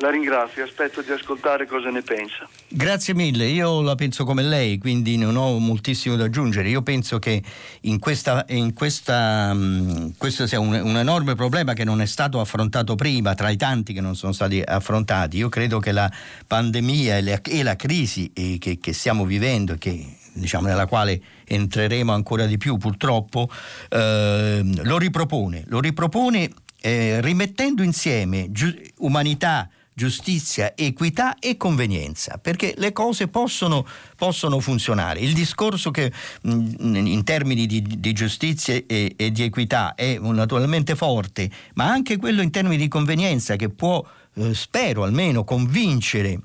[0.03, 2.49] La ringrazio, aspetto di ascoltare cosa ne pensa.
[2.69, 6.71] Grazie mille, io la penso come lei, quindi non ho moltissimo da aggiungere.
[6.71, 7.43] Io penso che
[7.83, 12.41] in questa, in questa, um, questo sia un, un, enorme problema che non è stato
[12.41, 15.37] affrontato prima, tra i tanti che non sono stati affrontati.
[15.37, 16.11] Io credo che la
[16.47, 21.21] pandemia e, le, e la crisi eh, che, che stiamo vivendo che diciamo, nella quale
[21.51, 23.51] entreremo ancora di più purtroppo,
[23.89, 32.75] eh, lo ripropone, lo ripropone eh, rimettendo insieme giu- umanità, giustizia, equità e convenienza, perché
[32.79, 33.87] le cose possono,
[34.17, 35.21] possono funzionare.
[35.21, 36.11] Il discorso che
[36.43, 42.17] mh, in termini di, di giustizia e, e, di equità è naturalmente forte, ma anche
[42.17, 44.03] quello in termini di convenienza che può,
[44.35, 46.41] eh, spero almeno, convincere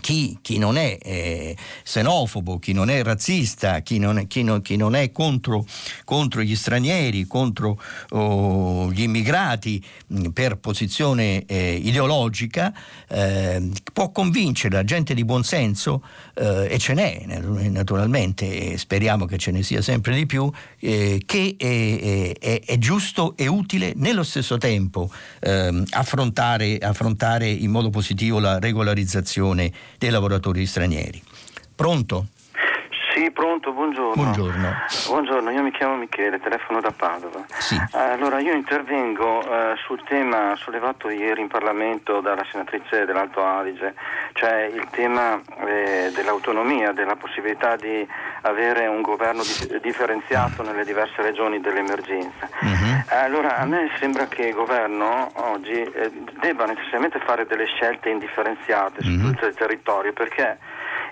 [0.00, 4.62] chi, chi, non è eh, xenofobo, chi non è razzista, chi non è, chi non,
[4.62, 5.64] chi non è contro,
[6.04, 7.80] contro, gli stranieri, contro
[8.10, 12.72] oh, gli immigrati mh, per posizione eh, ideologica,
[13.08, 16.02] eh, può convincere la gente di buon senso,
[16.34, 17.24] eh, e ce n'è
[17.68, 22.78] naturalmente, e speriamo che ce ne sia sempre di più, eh, che è, è, è,
[22.78, 30.10] giusto e utile nello stesso tempo ehm, affrontare, affrontare in modo positivo la regolarizzazione dei
[30.10, 31.22] lavoratori stranieri.
[31.74, 32.28] Pronto?
[33.18, 34.14] Sì, pronto, buongiorno.
[34.22, 34.74] Buongiorno.
[35.08, 37.44] Buongiorno, io mi chiamo Michele, telefono da Padova.
[37.48, 37.76] Sì.
[37.94, 43.94] Allora, io intervengo eh, sul tema sollevato ieri in Parlamento dalla senatrice dell'Alto Adige,
[44.34, 45.34] cioè il tema
[45.66, 48.06] eh, dell'autonomia, della possibilità di
[48.42, 52.48] avere un governo di- differenziato nelle diverse regioni dell'emergenza.
[52.60, 53.04] Mhm.
[53.08, 59.02] Allora, a me sembra che il governo oggi eh, debba necessariamente fare delle scelte indifferenziate
[59.02, 59.32] su Mhm.
[59.32, 60.56] tutto il territorio perché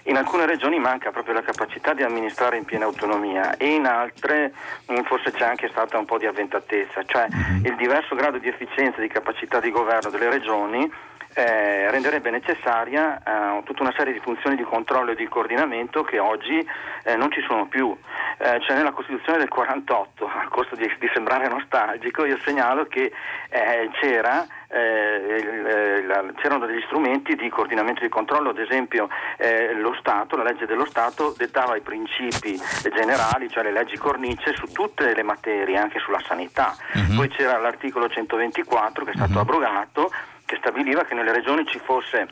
[0.07, 4.53] in alcune regioni manca proprio la capacità di amministrare in piena autonomia e in altre
[4.91, 7.27] mm, forse c'è anche stata un po' di avventatezza, cioè
[7.63, 10.91] il diverso grado di efficienza e di capacità di governo delle regioni
[11.37, 16.19] eh, renderebbe necessaria eh, tutta una serie di funzioni di controllo e di coordinamento che
[16.19, 16.67] oggi
[17.05, 17.95] eh, non ci sono più.
[18.39, 23.11] Cioè nella Costituzione del 48, a costo di, di sembrare nostalgico, io segnalo che
[23.49, 29.09] eh, c'era eh, eh, la- c'erano degli strumenti di coordinamento e di controllo, ad esempio
[29.39, 32.59] eh, lo Stato, la legge dello Stato dettava i principi
[32.93, 36.75] generali, cioè le leggi cornice su tutte le materie, anche sulla sanità.
[37.15, 40.11] Poi c'era l'articolo 124 che è stato abrogato
[40.47, 42.29] che stabiliva che nelle regioni ci fosse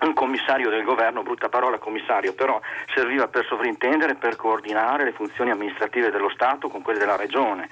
[0.00, 2.60] un commissario del governo, brutta parola commissario, però
[2.94, 7.68] serviva per sovrintendere, per coordinare le funzioni amministrative dello Stato con quelle della regione.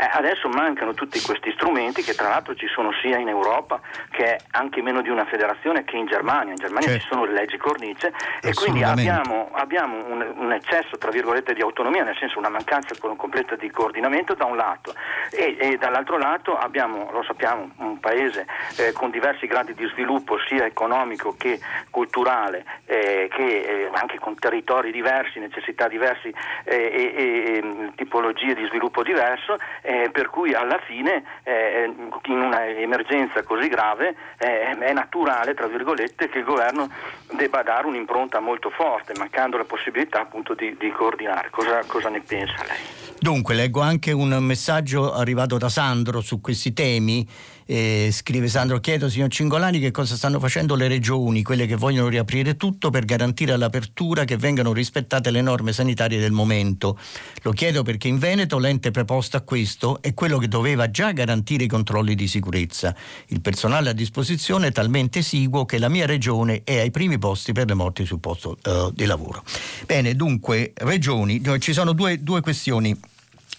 [0.00, 4.36] Eh, adesso mancano tutti questi strumenti che tra l'altro ci sono sia in Europa che
[4.36, 6.52] è anche meno di una federazione che in Germania.
[6.52, 7.02] In Germania Certo.
[7.02, 11.60] ci sono le leggi cornice e quindi abbiamo, abbiamo un, un eccesso tra virgolette di
[11.60, 14.94] autonomia, nel senso una mancanza co- completa di coordinamento da un lato
[15.30, 18.46] e, e dall'altro lato abbiamo, lo sappiamo, un paese
[18.78, 21.59] eh, con diversi gradi di sviluppo sia economico che
[21.90, 26.32] culturale, eh, che eh, anche con territori diversi, necessità diverse
[26.64, 31.92] e, e- e, mm, tipologie di sviluppo diverso, eh, per cui alla fine eh,
[32.24, 36.88] in una emergenza così grave eh, è naturale, tra virgolette, che il governo
[37.32, 41.50] debba dare un'impronta molto forte, mancando la possibilità appunto di, di coordinare.
[41.50, 43.08] Cosa, cosa ne pensa lei?
[43.18, 47.28] Dunque, leggo anche un messaggio arrivato da Sandro su questi temi.
[47.66, 52.08] Eh, scrive Sandro, chiedo signor Cingolani che cosa stanno facendo le regioni, quelle che vogliono
[52.08, 56.98] riaprire tutto per garantire all'apertura che vengano rispettate le norme sanitarie del momento.
[57.42, 61.64] Lo chiedo perché in Veneto l'ente preposto a questo è quello che doveva già garantire
[61.64, 62.94] i controlli di sicurezza.
[63.28, 67.52] Il personale a disposizione è talmente esiguo che la mia regione è ai primi posti
[67.52, 69.44] per le morti sul posto eh, di lavoro.
[69.86, 72.98] Bene, dunque, regioni, ci sono due, due questioni.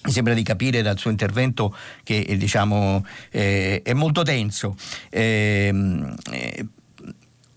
[0.04, 4.76] Mi sembra di capire dal suo intervento che eh, diciamo, eh, è molto tenso.
[5.10, 6.66] Ehm, eh,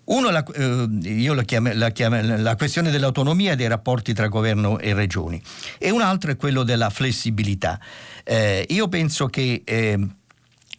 [0.04, 4.78] uno, la, eh, io la, chiamo, la, chiamo, la questione dell'autonomia dei rapporti tra governo
[4.78, 5.40] e regioni,
[5.78, 7.80] e un altro è quello della flessibilità.
[8.22, 9.98] Eh, io penso che eh,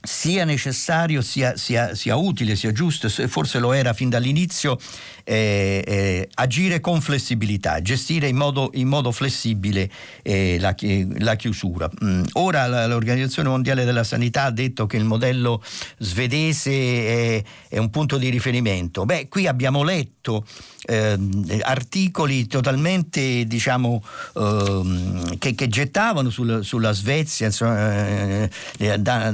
[0.06, 4.80] sia necessario, sia, sia, sia, utile, sia giusto, forse lo era fin dall'inizio,
[5.24, 9.90] eh, eh, agire con flessibilità, gestire in modo, in modo flessibile
[10.22, 10.76] eh, la,
[11.18, 11.90] la, chiusura.
[12.04, 12.24] Mm.
[12.34, 15.64] Ora la, l'Organizzazione Mondiale della Sanità ha detto che il modello
[15.98, 19.06] svedese è, è un punto di riferimento.
[19.06, 20.46] Beh, qui abbiamo letto
[20.86, 21.18] eh,
[21.62, 24.04] articoli totalmente diciamo
[24.36, 28.48] eh, che, che, gettavano sul, sulla Svezia insomma,
[28.78, 29.32] eh, da,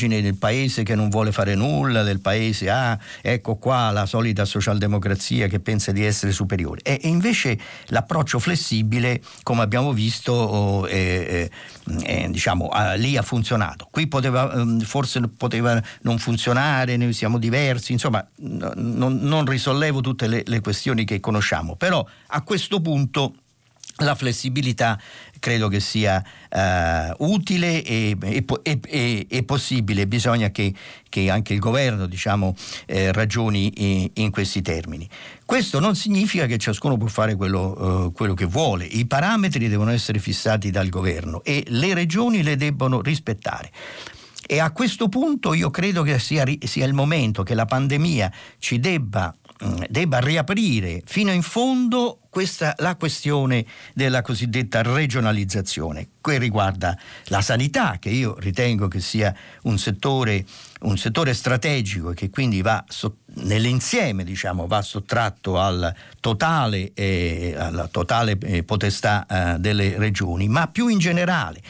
[0.00, 4.44] l'immagine del paese che non vuole fare nulla del paese ah ecco qua la solita
[4.44, 6.80] socialdemocrazia che pensa di essere superiore.
[6.82, 13.88] E, e invece l'approccio flessibile come abbiamo visto oh, diciamo ah, lì ha funzionato.
[13.90, 20.26] Qui poteva ehm, forse poteva non funzionare noi siamo diversi insomma non, non risollevo tutte
[20.26, 23.34] le, le questioni che conosciamo, però a questo punto
[24.04, 24.98] la flessibilità
[25.40, 30.72] credo che sia uh, utile e, e, e, e, possibile, bisogna che,
[31.08, 32.54] che, anche il governo diciamo,
[32.86, 35.08] eh, ragioni in, in, questi termini.
[35.44, 39.90] Questo non significa che ciascuno può fare quello, uh, quello, che vuole, i parametri devono
[39.90, 43.72] essere fissati dal governo e le regioni le debbono rispettare.
[44.46, 48.80] E a questo punto io credo che sia, sia il momento che la pandemia ci
[48.80, 49.32] debba
[49.88, 57.98] debba riaprire fino in fondo questa, la questione della cosiddetta regionalizzazione, che riguarda la sanità,
[57.98, 60.44] che io ritengo che sia un settore,
[60.82, 67.54] un settore strategico e che quindi va so, nell'insieme diciamo, va sottratto al totale, eh,
[67.58, 71.60] alla totale eh, potestà eh, delle regioni, ma più in generale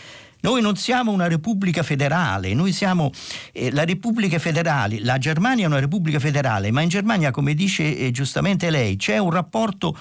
[0.40, 3.10] noi non siamo una repubblica federale, noi siamo
[3.52, 7.96] eh, la repubblica federale, la Germania è una repubblica federale, ma in Germania, come dice
[7.96, 9.96] eh, giustamente lei, c'è un rapporto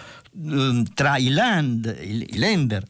[0.45, 2.83] eh, tra i land, i, Länder,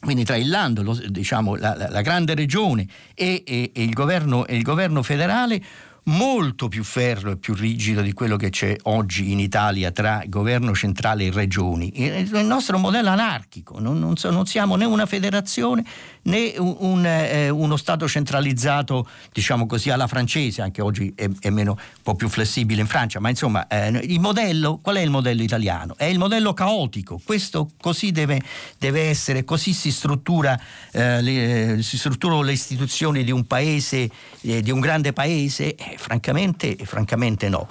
[0.00, 3.94] quindi tra il Land, lo, diciamo, la, la, la, grande regione e, e, e, il
[3.94, 5.62] governo, e il governo federale,
[6.04, 10.74] molto più ferro e più rigido di quello che c'è oggi in Italia tra governo
[10.74, 11.92] centrale e regioni.
[11.94, 15.84] Il nostro modello anarchico, non, non, non siamo né una federazione
[16.24, 21.50] né un, un, eh, uno Stato centralizzato, diciamo così, alla francese, anche oggi è, è
[21.50, 25.10] meno, un po' più flessibile in Francia, ma insomma eh, il modello, qual è il
[25.10, 25.94] modello italiano?
[25.96, 28.40] È il modello caotico, questo così deve,
[28.78, 30.58] deve essere, così si struttura,
[30.92, 34.08] eh, le, si strutturano le istituzioni di un paese,
[34.42, 35.74] eh, di un grande paese?
[35.96, 37.68] Francamente, francamente no.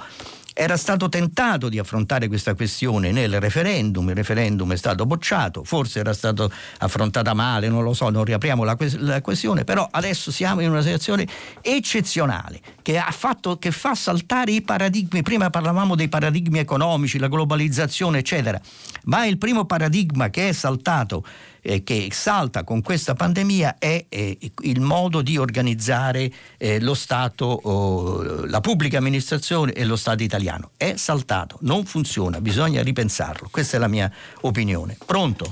[0.56, 6.00] Era stato tentato di affrontare questa questione nel referendum, il referendum è stato bocciato, forse
[6.00, 6.48] era stata
[6.78, 10.84] affrontata male, non lo so, non riapriamo la, la questione, però adesso siamo in una
[10.84, 11.28] situazione
[11.60, 18.20] eccezionale che, fatto, che fa saltare i paradigmi, prima parlavamo dei paradigmi economici, la globalizzazione
[18.20, 18.62] eccetera,
[19.06, 21.26] ma il primo paradigma che è saltato
[21.64, 27.46] eh, che salta con questa pandemia è eh, il modo di organizzare eh, lo Stato,
[27.46, 30.72] oh, la pubblica amministrazione e lo Stato italiano.
[30.78, 33.48] È saltato, non funziona, bisogna ripensarlo.
[33.50, 34.12] Questa è la mia
[34.42, 34.98] opinione.
[35.06, 35.52] Pronto?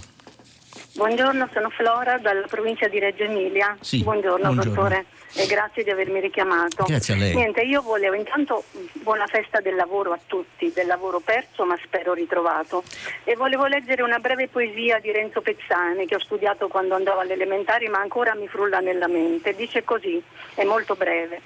[0.93, 3.77] Buongiorno, sono Flora dalla provincia di Reggio Emilia.
[3.79, 6.85] Sì, buongiorno, buongiorno, dottore e grazie di avermi richiamato.
[6.85, 7.35] Grazie a lei.
[7.35, 8.63] Niente, io volevo intanto
[8.93, 12.83] buona festa del lavoro a tutti, del lavoro perso ma spero ritrovato.
[13.23, 17.33] E volevo leggere una breve poesia di Renzo Pezzani che ho studiato quando andavo alle
[17.33, 19.55] elementari ma ancora mi frulla nella mente.
[19.55, 20.21] Dice così,
[20.55, 21.41] è molto breve.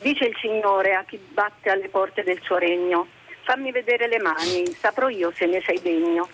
[0.00, 3.08] Dice il Signore a chi batte alle porte del suo regno,
[3.42, 6.28] fammi vedere le mani, saprò io se ne sei degno.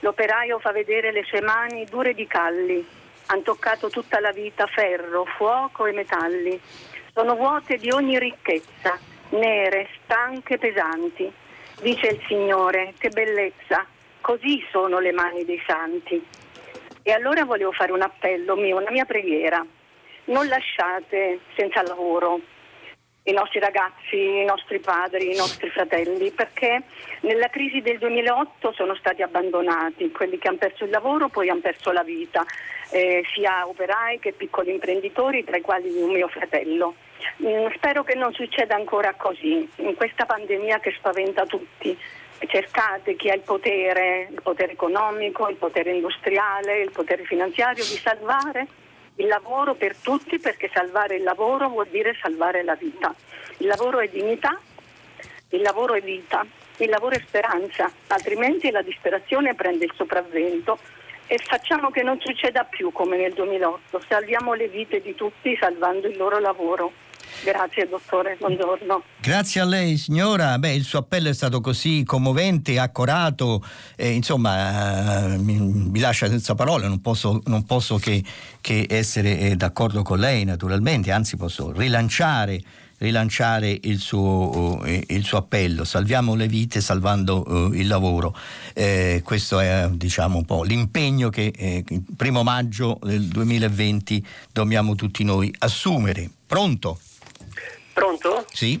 [0.00, 2.86] L'operaio fa vedere le sue mani dure di calli,
[3.30, 6.60] hanno toccato tutta la vita ferro, fuoco e metalli.
[7.12, 8.98] Sono vuote di ogni ricchezza,
[9.30, 11.30] nere, stanche, pesanti.
[11.80, 13.86] Dice il Signore, che bellezza,
[14.20, 16.24] così sono le mani dei santi.
[17.02, 19.64] E allora volevo fare un appello mio, una mia preghiera.
[20.24, 22.40] Non lasciate senza lavoro
[23.24, 26.82] i nostri ragazzi, i nostri padri, i nostri fratelli, perché
[27.20, 31.60] nella crisi del 2008 sono stati abbandonati, quelli che hanno perso il lavoro poi hanno
[31.60, 32.44] perso la vita,
[32.90, 36.94] eh, sia operai che piccoli imprenditori, tra i quali mio fratello.
[37.42, 41.96] Mm, spero che non succeda ancora così, in questa pandemia che spaventa tutti.
[42.46, 47.96] Cercate chi ha il potere, il potere economico, il potere industriale, il potere finanziario di
[47.96, 48.66] salvare
[49.18, 53.14] il lavoro per tutti perché salvare il lavoro vuol dire salvare la vita.
[53.58, 54.58] Il lavoro è dignità,
[55.50, 56.46] il lavoro è vita,
[56.76, 60.78] il lavoro è speranza, altrimenti la disperazione prende il sopravvento
[61.28, 66.08] e facciamo che non succeda più come nel 2008, salviamo le vite di tutti salvando
[66.08, 66.92] il loro lavoro.
[67.44, 69.02] Grazie dottore, buongiorno.
[69.20, 73.62] Grazie a lei signora, Beh, il suo appello è stato così commovente, accorato,
[73.96, 78.24] eh, insomma mi, mi, lascia senza parole, non posso, non posso che,
[78.62, 82.60] che, essere eh, d'accordo con lei naturalmente, anzi posso rilanciare
[82.98, 88.36] rilanciare il suo, uh, il suo, appello, salviamo le vite salvando uh, il lavoro.
[88.74, 94.94] Eh, questo è diciamo un po' l'impegno che eh, il primo maggio del 2020 dobbiamo
[94.94, 96.28] tutti noi assumere.
[96.46, 96.98] Pronto?
[97.92, 98.44] Pronto?
[98.52, 98.80] Sì.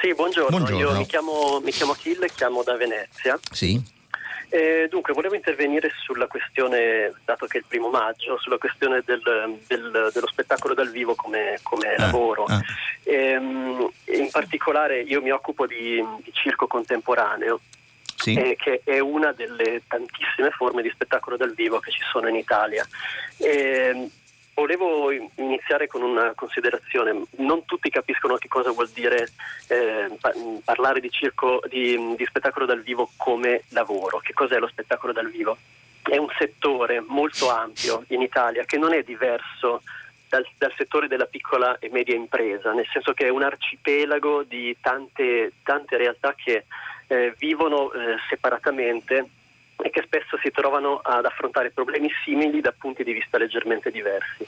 [0.00, 0.50] Sì, buongiorno.
[0.50, 0.90] buongiorno.
[0.90, 3.38] Io mi chiamo, mi chiamo Achille, chiamo da Venezia.
[3.50, 3.82] Sì.
[4.54, 9.20] Eh, dunque, volevo intervenire sulla questione, dato che è il primo maggio, sulla questione del,
[9.66, 12.44] del, dello spettacolo dal vivo come, come ah, lavoro.
[12.44, 12.60] Ah.
[13.02, 17.58] Eh, in particolare io mi occupo di, di circo contemporaneo.
[18.14, 18.34] Sì.
[18.34, 22.36] Eh, che è una delle tantissime forme di spettacolo dal vivo che ci sono in
[22.36, 22.86] Italia.
[23.38, 24.08] E,
[24.54, 27.24] Volevo iniziare con una considerazione.
[27.38, 29.28] Non tutti capiscono che cosa vuol dire
[29.66, 30.16] eh,
[30.64, 34.18] parlare di, circo, di, di spettacolo dal vivo come lavoro.
[34.18, 35.56] Che cos'è lo spettacolo dal vivo?
[36.02, 39.82] È un settore molto ampio in Italia che non è diverso
[40.28, 44.76] dal, dal, settore della piccola e media impresa, nel senso che è un arcipelago di
[44.80, 46.64] tante, tante realtà che
[47.08, 49.28] eh, vivono eh, separatamente
[49.90, 54.46] che spesso si trovano ad affrontare problemi simili da punti di vista leggermente diversi.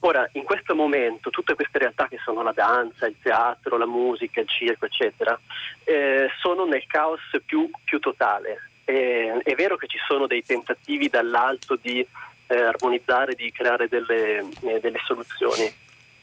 [0.00, 4.40] Ora, in questo momento, tutte queste realtà che sono la danza, il teatro, la musica,
[4.40, 5.38] il circo, eccetera,
[5.84, 8.70] eh, sono nel caos più, più totale.
[8.84, 12.06] Eh, è vero che ci sono dei tentativi dall'alto di
[12.46, 15.72] eh, armonizzare, di creare delle, eh, delle soluzioni,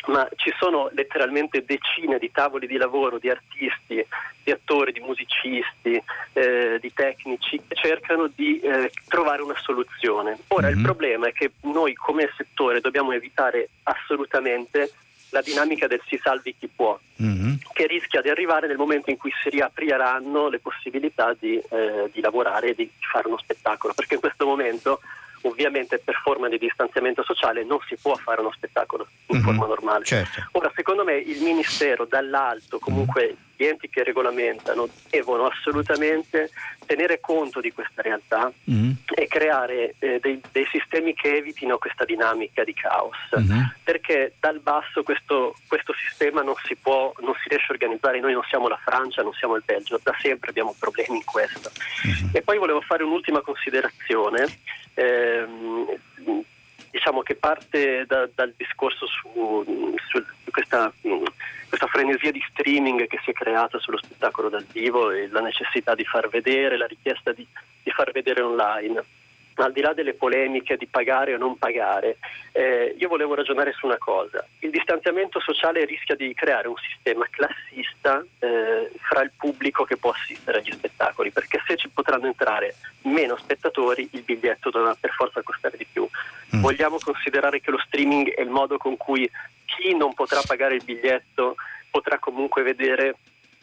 [0.08, 4.06] ma ci sono letteralmente decine di tavoli di lavoro di artisti,
[4.44, 6.02] di attori, di musicisti,
[6.34, 10.38] eh, di tecnici che cercano di eh, trovare una soluzione.
[10.48, 10.72] Ora mm-hmm.
[10.72, 10.84] il mhm.
[10.84, 14.92] problema è che noi come settore dobbiamo evitare assolutamente
[15.32, 17.54] la dinamica del si salvi chi può, mm-hmm.
[17.74, 22.22] che rischia di arrivare nel momento in cui si riapriranno le possibilità di, eh, di
[22.22, 25.00] lavorare e di fare uno spettacolo, perché in questo momento
[25.42, 29.46] ovviamente per forma di distanziamento sociale non si può fare uno spettacolo in mm-hmm.
[29.46, 30.06] forma normale.
[30.06, 30.48] Certo.
[30.54, 36.50] Ora, secondo me il Ministero dall'alto, comunque gli enti che regolamentano, devono assolutamente
[36.88, 38.92] tenere conto di questa realtà mm-hmm.
[39.14, 43.62] e creare eh, dei, dei, sistemi che evitino questa dinamica di caos, mm-hmm.
[43.84, 48.34] perché dal basso questo, questo sistema non si, può, non si riesce a organizzare, noi
[48.34, 51.70] non siamo la Francia, non siamo il Belgio, da sempre abbiamo problemi in questo.
[52.08, 52.30] Mm-hmm.
[52.34, 54.48] E poi volevo fare un'ultima considerazione
[55.02, 56.44] ehm,
[56.92, 60.92] diciamo che parte da, dal discorso su, su questa,
[61.68, 65.96] questa, frenesia di streaming che si è creata sullo spettacolo dal vivo e la necessità
[65.96, 67.46] di far vedere, la richiesta di,
[67.84, 69.04] di far vedere online
[69.56, 72.18] al di là delle polemiche di pagare o non pagare,
[72.52, 74.46] eh, io volevo ragionare su una cosa.
[74.60, 80.12] Il distanziamento sociale rischia di creare un sistema classista eh, fra il pubblico che può
[80.12, 85.42] assistere agli spettacoli, perché se ci potranno entrare meno spettatori, il biglietto dovrà per forza
[85.42, 86.08] costare di più.
[86.56, 86.62] Mm.
[86.62, 89.30] Vogliamo considerare che lo streaming è il modo con cui
[89.66, 91.56] chi non potrà pagare il biglietto
[91.90, 93.16] potrà comunque vedere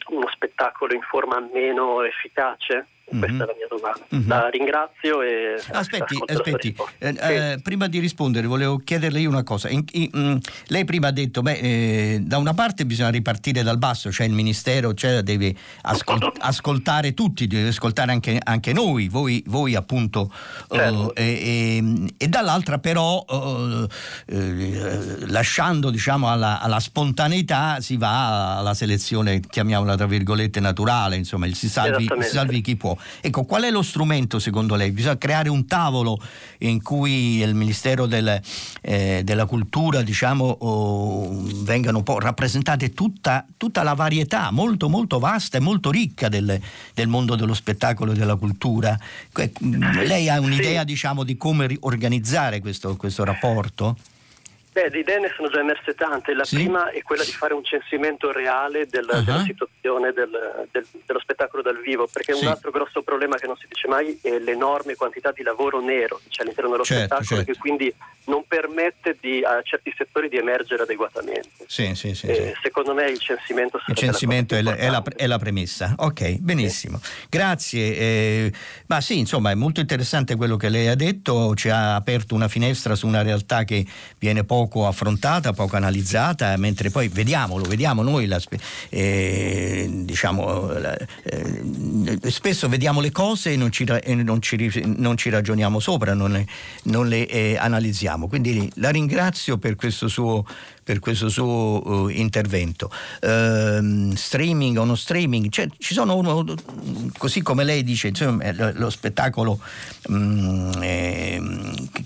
[0.07, 2.87] uno spettacolo in forma meno efficace?
[3.09, 3.41] Questa mm-hmm.
[3.41, 4.05] è la mia domanda.
[4.13, 4.27] Mm-hmm.
[4.27, 6.75] La ringrazio e aspetti, aspetti.
[6.99, 9.69] Eh, eh, prima di rispondere volevo chiederle io una cosa.
[9.69, 10.37] In, in, mh, mm,
[10.67, 14.33] lei prima ha detto beh, eh, da una parte bisogna ripartire dal basso, cioè il
[14.33, 20.31] ministero cioè, deve ascol- ascoltare tutti, deve ascoltare anche, anche noi, voi, voi appunto,
[20.69, 21.07] certo.
[21.07, 23.87] uh, e, dall'altra però uh, uh,
[25.27, 31.69] lasciando diciamo alla, alla, spontaneità si va alla selezione, chiamiamola tra virgolette naturale, insomma si
[31.69, 32.97] salvi, si salvi chi può.
[33.21, 34.91] Ecco, qual è lo strumento secondo lei?
[34.91, 36.19] Bisogna creare un tavolo
[36.59, 38.41] in cui il Ministero del,
[38.81, 45.61] eh, della Cultura diciamo, oh, vengano rappresentate tutta, tutta, la varietà molto molto vasta e
[45.61, 46.59] molto ricca del,
[46.93, 48.97] del mondo dello spettacolo e della cultura.
[49.59, 50.85] Lei ha un'idea sì.
[50.85, 53.97] diciamo, di come organizzare questo, questo rapporto?
[54.79, 56.33] Beh, di idee ne sono già emerse tante.
[56.33, 56.55] La sì?
[56.55, 59.23] prima è quella di fare un censimento reale del, uh-huh.
[59.23, 62.45] della situazione del, del, dello spettacolo dal vivo, perché sì.
[62.45, 66.21] un altro grosso problema che non si dice mai è l'enorme quantità di lavoro nero
[66.23, 67.51] che c'è all'interno dello certo, spettacolo certo.
[67.51, 67.93] che quindi
[68.25, 71.65] non permette di, a certi settori di emergere adeguatamente.
[71.65, 75.27] Sì, sì, sì, eh, secondo me il censimento, il censimento è, la, è, la, è,
[75.27, 75.95] la, premessa.
[75.97, 77.01] Ok, benissimo.
[77.27, 77.97] Grazie.
[77.97, 78.53] Eh,
[78.85, 82.47] ma sì, insomma, è molto interessante quello che lei ha detto, ci ha aperto una
[82.47, 83.85] finestra su una realtà che
[84.19, 88.39] viene poco poco affrontata, poco analizzata, mentre poi vediamolo, vediamo noi, la,
[88.89, 90.71] eh, diciamo,
[91.23, 96.13] eh, spesso vediamo le cose e non ci, e non ci, non ci ragioniamo sopra,
[96.13, 96.45] non le,
[96.83, 98.27] non le eh, analizziamo.
[98.27, 100.45] Quindi la ringrazio per questo suo
[100.89, 102.89] per questo suo uh, intervento.
[103.21, 106.43] Uh, streaming o non streaming, cioè, ci sono uno,
[107.15, 109.59] così come lei dice, insomma, lo, lo spettacolo
[110.07, 111.39] um, eh,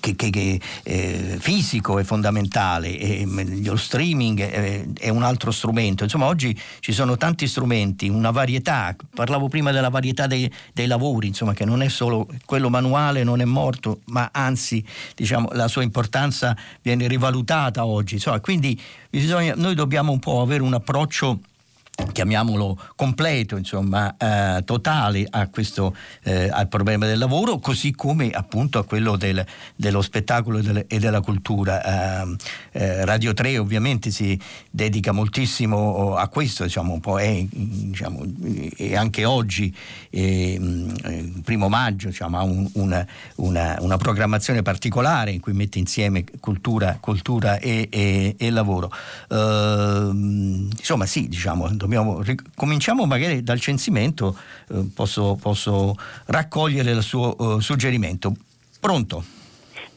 [0.01, 3.25] che, che, che, eh, fisico è fondamentale, e,
[3.63, 6.03] lo streaming è, è, un altro strumento.
[6.03, 8.93] Insomma, oggi ci sono tanti strumenti, una varietà.
[9.15, 13.39] Parlavo prima della varietà dei, dei lavori, insomma, che non è solo quello manuale, non
[13.39, 14.83] è morto, ma anzi,
[15.15, 18.15] diciamo, la sua importanza viene rivalutata oggi.
[18.15, 18.71] Insomma, quindi
[19.09, 21.39] bisogna, noi dobbiamo un po' avere un approccio
[22.11, 28.85] chiamiamolo completo, insomma, eh, totale questo, eh, al problema del lavoro, così come appunto a
[28.85, 29.45] quello del,
[29.75, 32.23] dello spettacolo e, del, e della cultura.
[32.23, 32.35] Eh,
[32.71, 34.39] eh Radio 3 ovviamente si
[34.69, 38.23] dedica moltissimo a questo, diciamo, un po' è, diciamo,
[38.75, 39.75] e anche oggi,
[40.09, 43.05] il eh, primo maggio, diciamo, ha un, una,
[43.35, 48.91] una, una, programmazione particolare in cui mette insieme cultura, cultura e, e, e lavoro.
[49.29, 52.23] Ehm, insomma, sì, diciamo, dobbiamo,
[52.55, 54.37] cominciamo magari dal censimento,
[54.69, 55.95] eh, posso, posso,
[56.27, 58.33] raccogliere il suo uh, suggerimento.
[58.79, 59.23] Pronto?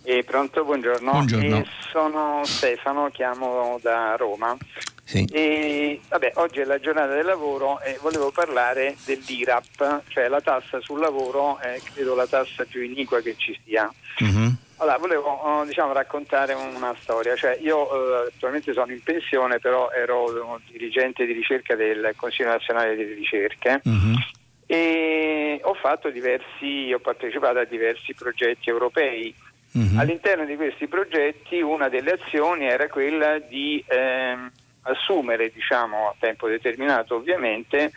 [0.02, 1.10] Eh, pronto, buongiorno.
[1.10, 1.58] buongiorno.
[1.58, 4.56] Eh, sono Stefano, chiamo da Roma.
[5.04, 5.24] Sì.
[5.30, 10.80] E, vabbè, oggi è la giornata del lavoro e volevo parlare dell'IRAP, cioè la tassa
[10.80, 13.92] sul lavoro è credo la tassa più iniqua che ci sia.
[14.22, 14.48] Mm-hmm.
[14.78, 17.34] Allora, volevo oh, diciamo, raccontare una storia.
[17.34, 22.94] Cioè, io eh, attualmente sono in pensione, però ero dirigente di ricerca del Consiglio nazionale
[22.94, 24.18] delle ricerche uh-huh.
[24.66, 29.34] e ho fatto diversi, ho partecipato a diversi progetti europei.
[29.72, 29.98] Uh-huh.
[29.98, 34.36] All'interno di questi progetti una delle azioni era quella di eh,
[34.82, 37.92] assumere, diciamo, a tempo determinato ovviamente,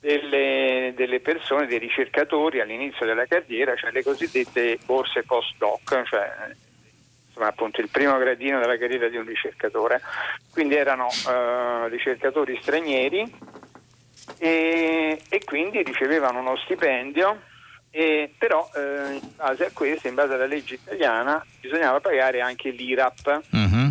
[0.00, 6.30] delle, delle, persone, dei ricercatori all'inizio della carriera, cioè le cosiddette borse post-doc, cioè
[7.26, 10.00] insomma, appunto il primo gradino della carriera di un ricercatore.
[10.52, 13.32] Quindi erano eh, ricercatori stranieri
[14.38, 17.40] e, e, quindi ricevevano uno stipendio,
[17.90, 22.70] e, però eh, in base a questo, in base alla legge italiana, bisognava pagare anche
[22.70, 23.42] l'IRAP.
[23.56, 23.88] Mm-hmm.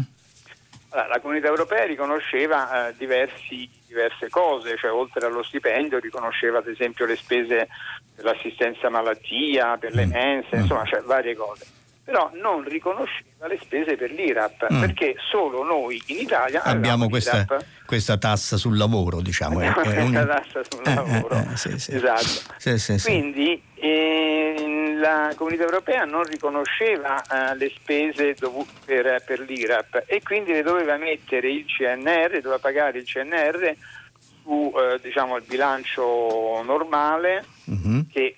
[0.89, 6.67] Allora, la comunità europea riconosceva eh, diversi diverse cose, cioè oltre allo stipendio riconosceva ad
[6.67, 7.67] esempio le spese
[8.15, 10.11] per l'assistenza malattia, per le mm.
[10.11, 10.59] mense, mm.
[10.59, 11.76] insomma cioè varie cose.
[12.07, 14.79] Però non riconosceva le spese per l'IRAP, mm.
[14.79, 17.45] perché solo noi in Italia abbiamo questa,
[17.85, 19.59] questa, tassa sul lavoro, diciamo.
[19.59, 20.27] Abbiamo è, questa un...
[20.27, 21.35] tassa sul eh, lavoro.
[21.35, 21.95] Eh, eh, sì, sì.
[21.95, 22.77] Esatto.
[22.77, 30.03] Sì, Quindi eh, la comunità europea non riconosceva eh, le spese dovute per, per, l'IRAP
[30.05, 33.75] e quindi le doveva mettere il CNR, doveva pagare il CNR
[34.43, 38.07] su eh, diciamo, il bilancio normale uh-huh.
[38.09, 38.37] che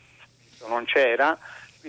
[0.67, 1.37] non c'era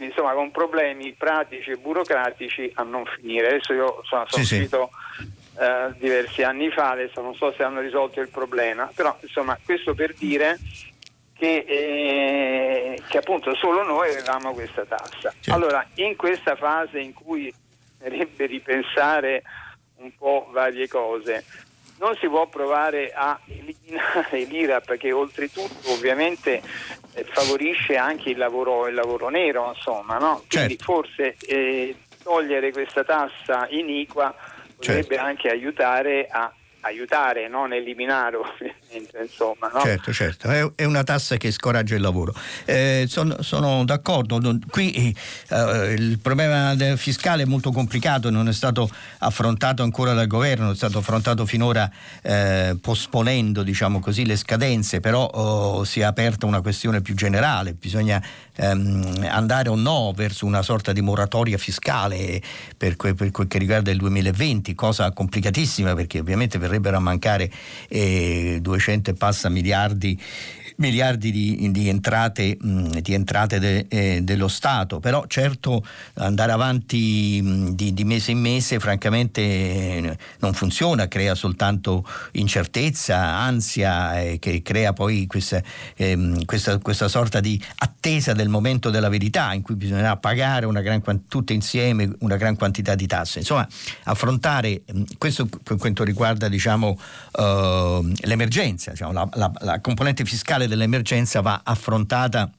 [0.00, 3.48] quindi insomma con problemi pratici e burocratici a non finire.
[3.48, 5.38] Adesso io sono, sono sì, uscito sì.
[5.58, 9.92] Eh, diversi anni fa, adesso non so se hanno risolto il problema, però insomma questo
[9.92, 10.58] per dire
[11.34, 15.34] che, eh, che, appunto solo noi avevamo questa tassa.
[15.38, 15.52] Certo.
[15.52, 17.52] Allora, in questa fase in cui
[17.98, 19.42] bisognerebbe ripensare
[19.96, 21.44] un po' varie cose,
[22.00, 26.60] non si può provare a eliminare l'IRAP che oltretutto ovviamente
[27.14, 30.42] eh, favorisce anche il lavoro, il lavoro nero, insomma, no?
[30.48, 30.84] Quindi certo.
[30.84, 34.34] forse eh, togliere questa tassa iniqua
[34.74, 35.24] potrebbe certo.
[35.24, 38.38] anche aiutare a aiutare, non eliminare
[38.92, 39.82] Insomma, no?
[39.82, 42.34] Certo, certo, è, è, una tassa che scoraggia il lavoro.
[42.64, 45.16] Eh, sono, sono, d'accordo, qui
[45.48, 50.74] eh, il problema fiscale è molto complicato, non è stato affrontato ancora dal governo, è
[50.74, 51.88] stato affrontato finora
[52.22, 57.74] eh, posponendo diciamo così, le scadenze, però oh, si è aperta una questione più generale,
[57.74, 58.20] bisogna
[58.56, 62.42] ehm, andare o no verso una sorta di moratoria fiscale
[62.76, 67.48] per, que, per quel che riguarda il 2020, cosa complicatissima perché ovviamente verrebbero a mancare
[67.88, 68.78] eh, 200
[69.10, 70.18] e passa miliardi
[70.80, 75.84] miliardi di, di entrate, di entrate de, eh, dello Stato, però certo
[76.14, 84.20] andare avanti di, di, mese in mese francamente eh, non funziona, crea soltanto incertezza, ansia,
[84.20, 85.62] eh, che crea poi questa,
[85.96, 90.80] ehm, questa, questa, sorta di attesa del momento della verità in cui bisognerà pagare una
[90.80, 93.40] gran, tutte insieme una gran quantità di tasse.
[93.40, 93.68] Insomma,
[94.04, 94.82] affrontare
[95.18, 96.98] questo per quanto riguarda diciamo,
[97.32, 102.50] uh, l'emergenza, diciamo, la, la, la componente fiscale dell'emergenza va affrontata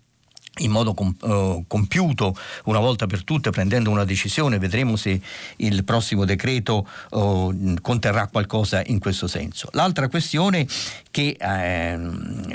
[0.59, 2.35] in modo uh, compiuto
[2.65, 4.59] una volta per tutte prendendo una decisione.
[4.59, 5.19] Vedremo se
[5.57, 9.69] il prossimo decreto uh, conterrà qualcosa in questo senso.
[9.71, 10.67] L'altra questione
[11.11, 11.99] che eh,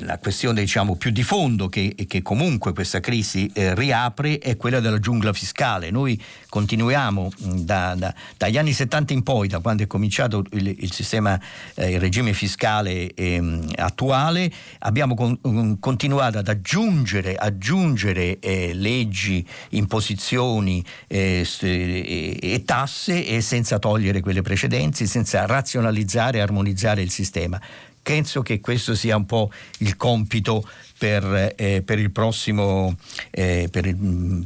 [0.01, 4.81] la questione diciamo più di fondo che, che comunque questa crisi eh, riapre è quella
[4.81, 9.87] della giungla fiscale noi continuiamo da, da, dagli anni 70 in poi da quando è
[9.87, 11.39] cominciato il, il sistema
[11.75, 14.51] eh, il regime fiscale ehm, attuale
[14.81, 23.79] abbiamo con, continuato ad aggiungere aggiungere aggiungere eh, leggi, imposizioni eh, e tasse e senza
[23.79, 27.61] togliere quelle precedenti, senza razionalizzare e armonizzare il sistema.
[28.07, 30.63] Penso che questo sia un po' il compito
[30.97, 32.95] per, eh, per, il prossimo,
[33.33, 34.43] eh, per il, mm,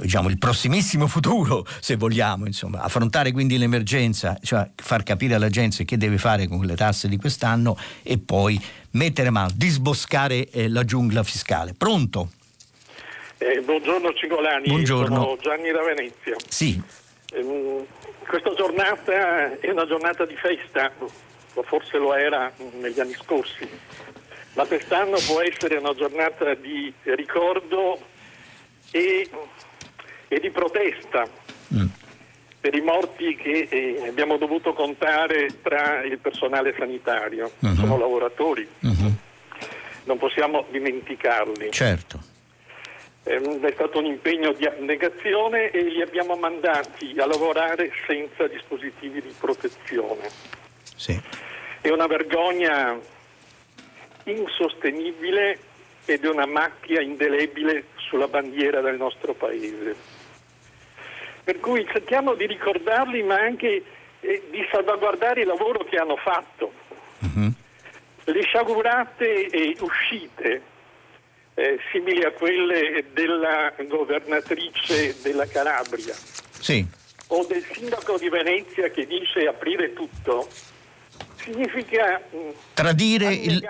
[0.00, 2.80] diciamo, il, prossimissimo futuro, se vogliamo, insomma.
[2.80, 7.16] affrontare quindi l'emergenza, cioè far capire alla gente che deve fare con le tasse di
[7.16, 8.60] quest'anno e poi
[8.94, 11.74] mettere mano, disboscare eh, la giungla fiscale.
[11.78, 12.30] Pronto?
[13.38, 15.14] Eh, buongiorno Cingolani, buongiorno.
[15.14, 16.34] sono Gianni da Venezia.
[16.48, 16.82] Sì.
[17.32, 17.86] Eh,
[18.26, 20.90] questa giornata è una giornata di festa,
[21.62, 23.68] forse lo era negli anni scorsi,
[24.54, 28.00] ma quest'anno può essere una giornata di ricordo
[28.90, 29.28] e,
[30.28, 31.28] e di protesta
[31.74, 31.86] mm.
[32.60, 37.52] per i morti che eh, abbiamo dovuto contare tra il personale sanitario.
[37.64, 37.74] Mm-hmm.
[37.74, 39.12] Sono lavoratori, mm-hmm.
[40.04, 41.70] non possiamo dimenticarli.
[41.70, 42.34] Certo.
[43.24, 49.20] Ehm, è stato un impegno di abnegazione e li abbiamo mandati a lavorare senza dispositivi
[49.20, 50.28] di protezione.
[50.94, 51.20] Sì.
[51.86, 52.98] È una vergogna
[54.24, 55.56] insostenibile
[56.04, 59.94] ed è una macchia indelebile sulla bandiera del nostro paese.
[61.44, 63.84] Per cui cerchiamo di ricordarli ma anche
[64.18, 66.72] eh, di salvaguardare il lavoro che hanno fatto.
[67.20, 67.52] Uh-huh.
[68.24, 70.62] Le sciagurate eh, uscite,
[71.54, 76.84] eh, simili a quelle della governatrice della Calabria sì.
[77.28, 80.48] o del sindaco di Venezia che dice aprire tutto,
[81.36, 83.66] significa mm, tradire il,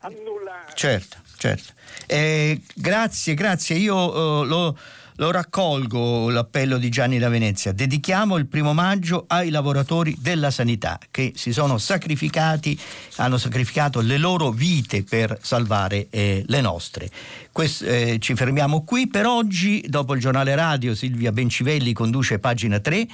[0.00, 0.72] annullare.
[0.74, 1.72] Certo, certo.
[2.06, 3.76] Eh, grazie, grazie.
[3.76, 4.76] Io uh, lo
[5.16, 7.72] lo raccolgo l'appello di Gianni da Venezia.
[7.72, 12.78] Dedichiamo il primo maggio ai lavoratori della sanità che si sono sacrificati,
[13.16, 17.10] hanno sacrificato le loro vite per salvare eh, le nostre.
[17.52, 19.84] Quest, eh, ci fermiamo qui per oggi.
[19.86, 23.06] Dopo il giornale radio Silvia Bencivelli conduce pagina 3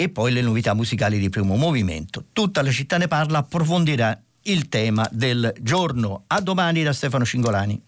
[0.00, 2.26] e poi le novità musicali di primo movimento.
[2.32, 6.22] Tutta la città ne parla, approfondirà il tema del giorno.
[6.28, 7.82] A domani da Stefano Cingolani.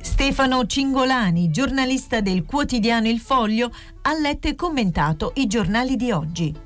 [0.00, 3.70] Stefano Cingolani, giornalista del quotidiano Il Foglio,
[4.02, 6.65] ha letto e commentato i giornali di oggi.